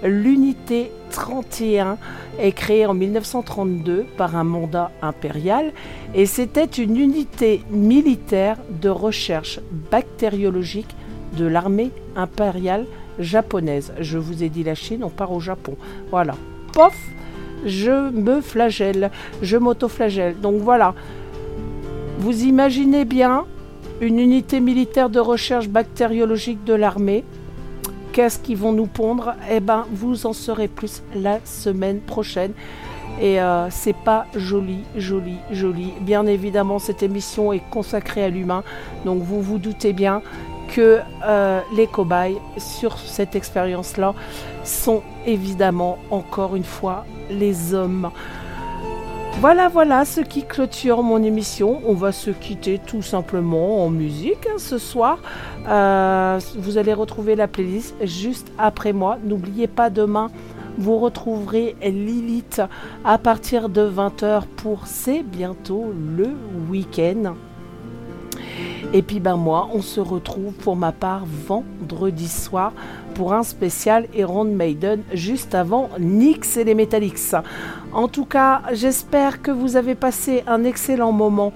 l'unité 0.03 0.91
31 1.09 1.97
est 2.39 2.51
créée 2.51 2.85
en 2.85 2.93
1932 2.93 4.05
par 4.15 4.35
un 4.35 4.43
mandat 4.43 4.91
impérial 5.01 5.73
et 6.13 6.27
c'était 6.27 6.65
une 6.65 6.97
unité 6.97 7.63
militaire 7.71 8.57
de 8.79 8.89
recherche 8.89 9.59
bactériologique 9.89 10.95
de 11.35 11.45
l'armée 11.45 11.89
impériale 12.15 12.85
japonaise. 13.17 13.91
Je 13.99 14.19
vous 14.19 14.43
ai 14.43 14.49
dit 14.49 14.63
la 14.63 14.75
Chine, 14.75 15.03
on 15.03 15.09
part 15.09 15.31
au 15.31 15.39
Japon. 15.39 15.77
Voilà. 16.11 16.35
Pof 16.73 16.95
Je 17.65 18.11
me 18.11 18.41
flagelle, 18.41 19.09
je 19.41 19.57
m'auto-flagelle. 19.57 20.39
Donc 20.39 20.61
voilà. 20.61 20.93
Vous 22.19 22.43
imaginez 22.43 23.03
bien 23.03 23.45
une 24.01 24.19
unité 24.19 24.59
militaire 24.59 25.09
de 25.09 25.19
recherche 25.19 25.69
bactériologique 25.69 26.63
de 26.63 26.73
l'armée. 26.73 27.23
Qu'est-ce 28.13 28.39
qu'ils 28.39 28.57
vont 28.57 28.71
nous 28.71 28.87
pondre? 28.87 29.35
Eh 29.49 29.59
ben, 29.59 29.85
vous 29.91 30.25
en 30.25 30.33
saurez 30.33 30.67
plus 30.67 31.03
la 31.15 31.39
semaine 31.45 31.99
prochaine. 31.99 32.53
Et 33.19 33.41
euh, 33.41 33.69
c'est 33.71 33.95
pas 33.95 34.27
joli, 34.35 34.79
joli, 34.95 35.37
joli. 35.51 35.93
Bien 36.01 36.27
évidemment, 36.27 36.77
cette 36.77 37.01
émission 37.01 37.51
est 37.51 37.63
consacrée 37.71 38.23
à 38.23 38.29
l'humain. 38.29 38.63
Donc 39.05 39.23
vous 39.23 39.41
vous 39.41 39.57
doutez 39.57 39.93
bien 39.93 40.21
que 40.67 40.99
euh, 41.25 41.61
les 41.75 41.87
cobayes 41.87 42.37
sur 42.57 42.99
cette 42.99 43.35
expérience-là 43.35 44.13
sont 44.63 45.01
évidemment 45.25 45.97
encore 46.11 46.55
une 46.55 46.63
fois 46.63 47.05
les 47.31 47.73
hommes. 47.73 48.11
Voilà, 49.39 49.67
voilà 49.67 50.03
ce 50.03 50.19
qui 50.19 50.43
clôture 50.43 51.03
mon 51.03 51.21
émission. 51.21 51.79
On 51.85 51.93
va 51.93 52.11
se 52.11 52.31
quitter 52.31 52.79
tout 52.79 53.03
simplement 53.03 53.85
en 53.85 53.89
musique 53.91 54.47
hein, 54.47 54.57
ce 54.57 54.79
soir. 54.79 55.19
Euh, 55.67 56.39
vous 56.55 56.79
allez 56.79 56.93
retrouver 56.93 57.35
la 57.35 57.47
playlist 57.47 57.95
juste 58.03 58.51
après 58.57 58.93
moi. 58.93 59.19
N'oubliez 59.23 59.67
pas 59.67 59.91
demain, 59.91 60.31
vous 60.79 60.97
retrouverez 60.97 61.75
Lilith 61.83 62.63
à 63.05 63.19
partir 63.19 63.69
de 63.69 63.87
20h 63.87 64.45
pour 64.57 64.87
C'est 64.87 65.21
bientôt 65.21 65.93
le 65.95 66.29
week-end. 66.71 67.35
Et 68.93 69.01
puis 69.01 69.19
ben 69.19 69.35
moi, 69.35 69.67
on 69.73 69.81
se 69.81 69.99
retrouve 69.99 70.53
pour 70.53 70.77
ma 70.77 70.93
part 70.93 71.23
vendredi 71.25 72.27
soir 72.27 72.71
pour 73.15 73.33
un 73.33 73.43
spécial 73.43 74.07
Iron 74.15 74.45
Maiden 74.45 75.01
juste 75.13 75.55
avant 75.55 75.89
Nyx 75.99 76.57
et 76.57 76.63
les 76.63 76.73
Metallics. 76.73 77.35
En 77.91 78.07
tout 78.07 78.25
cas, 78.25 78.61
j'espère 78.71 79.41
que 79.41 79.51
vous 79.51 79.75
avez 79.75 79.95
passé 79.95 80.43
un 80.47 80.63
excellent 80.63 81.11
moment 81.11 81.51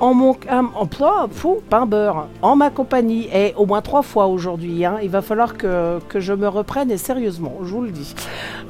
en 0.00 0.14
mon 0.14 0.34
oh, 0.50 1.28
fou, 1.30 1.58
pain 1.70 1.86
beurre, 1.86 2.26
en 2.42 2.56
ma 2.56 2.70
compagnie 2.70 3.28
et 3.32 3.54
au 3.56 3.66
moins 3.66 3.82
trois 3.82 4.02
fois 4.02 4.26
aujourd'hui. 4.26 4.84
hein. 4.84 4.98
Il 5.00 5.10
va 5.10 5.22
falloir 5.22 5.56
que, 5.56 6.00
que 6.08 6.18
je 6.18 6.32
me 6.32 6.48
reprenne 6.48 6.90
et 6.90 6.96
sérieusement, 6.96 7.58
je 7.62 7.68
vous 7.68 7.82
le 7.82 7.90
dis. 7.90 8.12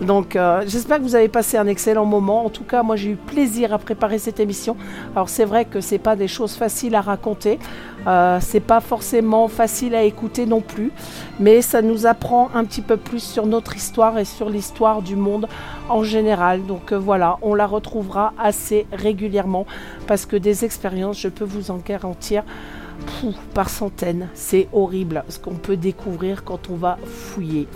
Donc 0.02 0.36
euh, 0.36 0.62
j'espère 0.66 0.98
que 0.98 1.04
vous 1.04 1.14
avez 1.14 1.28
passé 1.28 1.56
un 1.56 1.66
excellent 1.68 2.04
moment. 2.04 2.44
En 2.44 2.50
tout 2.50 2.64
cas, 2.64 2.82
moi 2.82 2.96
j'ai 2.96 3.12
eu 3.12 3.16
plaisir 3.16 3.72
à 3.72 3.78
préparer 3.78 4.18
cette 4.18 4.40
émission. 4.40 4.76
Alors 5.14 5.30
c'est 5.30 5.46
vrai 5.46 5.64
que 5.64 5.80
c'est 5.80 5.98
pas 5.98 6.16
des 6.16 6.28
choses 6.28 6.54
faciles 6.54 6.94
à 6.94 7.00
raconter, 7.00 7.58
euh, 8.06 8.38
c'est 8.40 8.60
pas 8.60 8.80
forcément 8.80 9.48
facile 9.48 9.94
à 9.94 10.02
écouter 10.02 10.46
non 10.46 10.60
plus, 10.60 10.92
mais 11.38 11.62
ça 11.62 11.82
nous 11.82 12.06
apprend 12.06 12.50
un 12.54 12.64
petit 12.64 12.82
peu 12.82 12.96
plus 12.96 13.22
sur 13.22 13.46
notre 13.46 13.76
histoire 13.76 14.18
et 14.18 14.24
sur 14.24 14.48
l'histoire 14.48 15.02
du 15.02 15.16
monde 15.16 15.48
en 15.88 16.02
général. 16.02 16.66
Donc 16.66 16.92
euh, 16.92 16.98
voilà, 16.98 17.38
on 17.42 17.54
la 17.54 17.66
retrouvera 17.66 18.32
assez 18.38 18.86
régulièrement 18.92 19.66
parce 20.06 20.26
que 20.26 20.36
des 20.36 20.64
expériences, 20.64 21.20
je 21.20 21.28
peux 21.28 21.44
vous 21.44 21.70
en 21.70 21.78
garantir, 21.78 22.44
par 23.54 23.68
centaines. 23.68 24.28
C'est 24.34 24.68
horrible 24.72 25.24
ce 25.28 25.38
qu'on 25.38 25.54
peut 25.54 25.76
découvrir 25.76 26.44
quand 26.44 26.70
on 26.70 26.76
va 26.76 26.98
fouiller. 27.04 27.66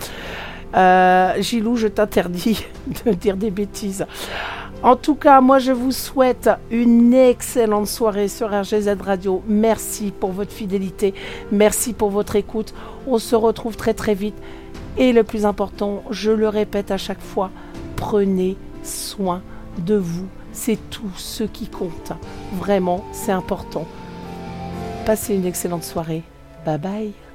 Euh, 0.75 1.41
Gilou, 1.41 1.75
je 1.75 1.87
t'interdis 1.87 2.65
de 3.05 3.11
dire 3.11 3.37
des 3.37 3.51
bêtises. 3.51 4.05
En 4.83 4.95
tout 4.95 5.15
cas, 5.15 5.41
moi 5.41 5.57
je 5.57 5.71
vous 5.71 5.91
souhaite 5.91 6.49
une 6.69 7.13
excellente 7.13 7.87
soirée 7.87 8.27
sur 8.27 8.49
RGZ 8.49 8.95
Radio. 9.01 9.41
Merci 9.47 10.13
pour 10.17 10.31
votre 10.31 10.51
fidélité, 10.51 11.13
merci 11.51 11.93
pour 11.93 12.11
votre 12.11 12.35
écoute. 12.35 12.73
On 13.07 13.17
se 13.17 13.35
retrouve 13.35 13.75
très 13.75 13.95
très 13.95 14.13
vite. 14.13 14.37
Et 14.97 15.13
le 15.13 15.23
plus 15.23 15.45
important, 15.45 16.03
je 16.09 16.31
le 16.31 16.47
répète 16.47 16.91
à 16.91 16.97
chaque 16.97 17.21
fois, 17.21 17.51
prenez 17.95 18.55
soin 18.83 19.41
de 19.79 19.95
vous. 19.95 20.27
C'est 20.53 20.79
tout 20.89 21.11
ce 21.15 21.43
qui 21.43 21.67
compte. 21.67 22.13
Vraiment, 22.53 23.03
c'est 23.11 23.31
important. 23.31 23.85
Passez 25.05 25.35
une 25.35 25.45
excellente 25.45 25.83
soirée. 25.83 26.23
Bye 26.65 26.79
bye. 26.79 27.26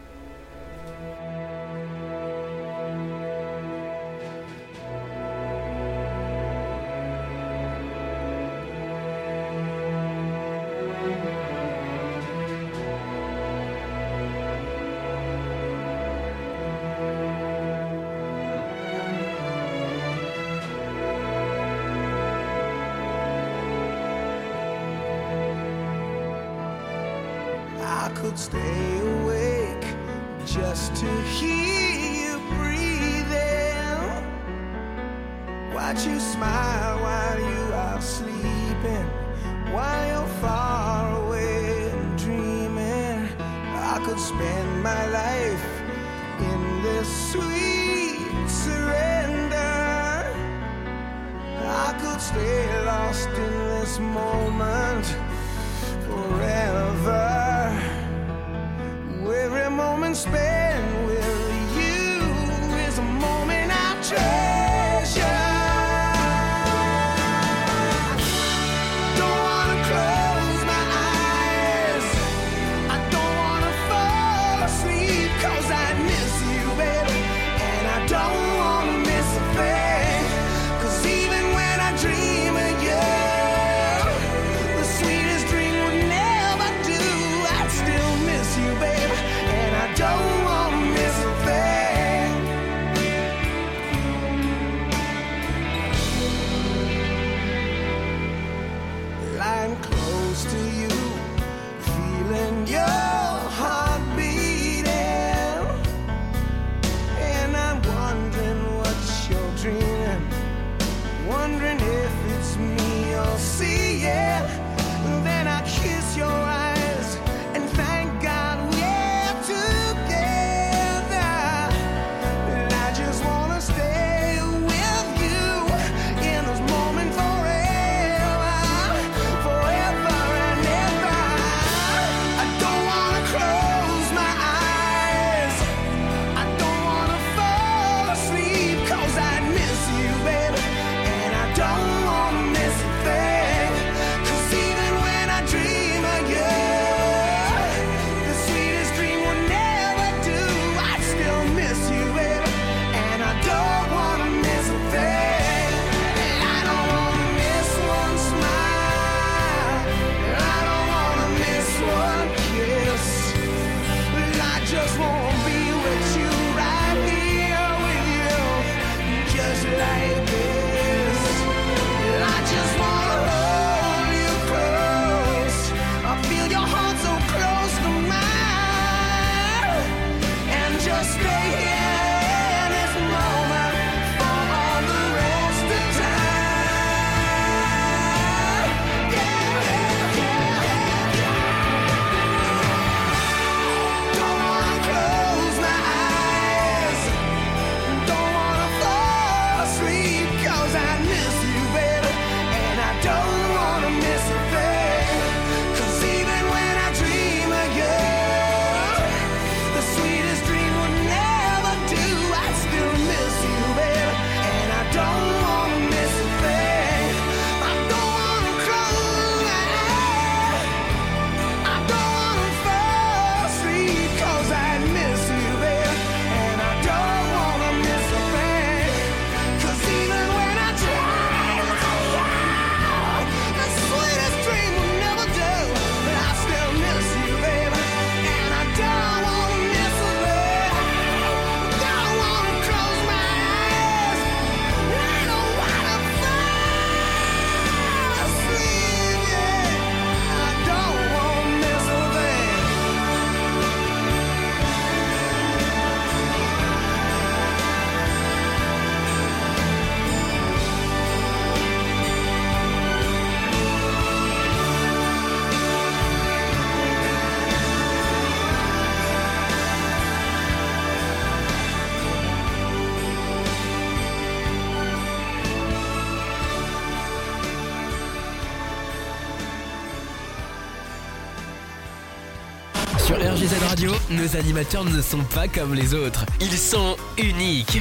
Nos 283.82 284.36
animateurs 284.36 284.84
ne 284.84 285.02
sont 285.02 285.24
pas 285.34 285.48
comme 285.48 285.74
les 285.74 285.92
autres. 285.92 286.24
Ils 286.40 286.56
sont 286.56 286.96
uniques. 287.18 287.80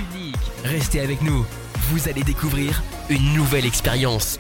Restez 0.64 0.99
avec 0.99 1.22
nous. 1.22 1.45
Vous 1.91 2.10
allez 2.10 2.24
découvrir 2.24 2.82
une 3.10 3.34
nouvelle 3.36 3.68
expérience. 3.68 4.39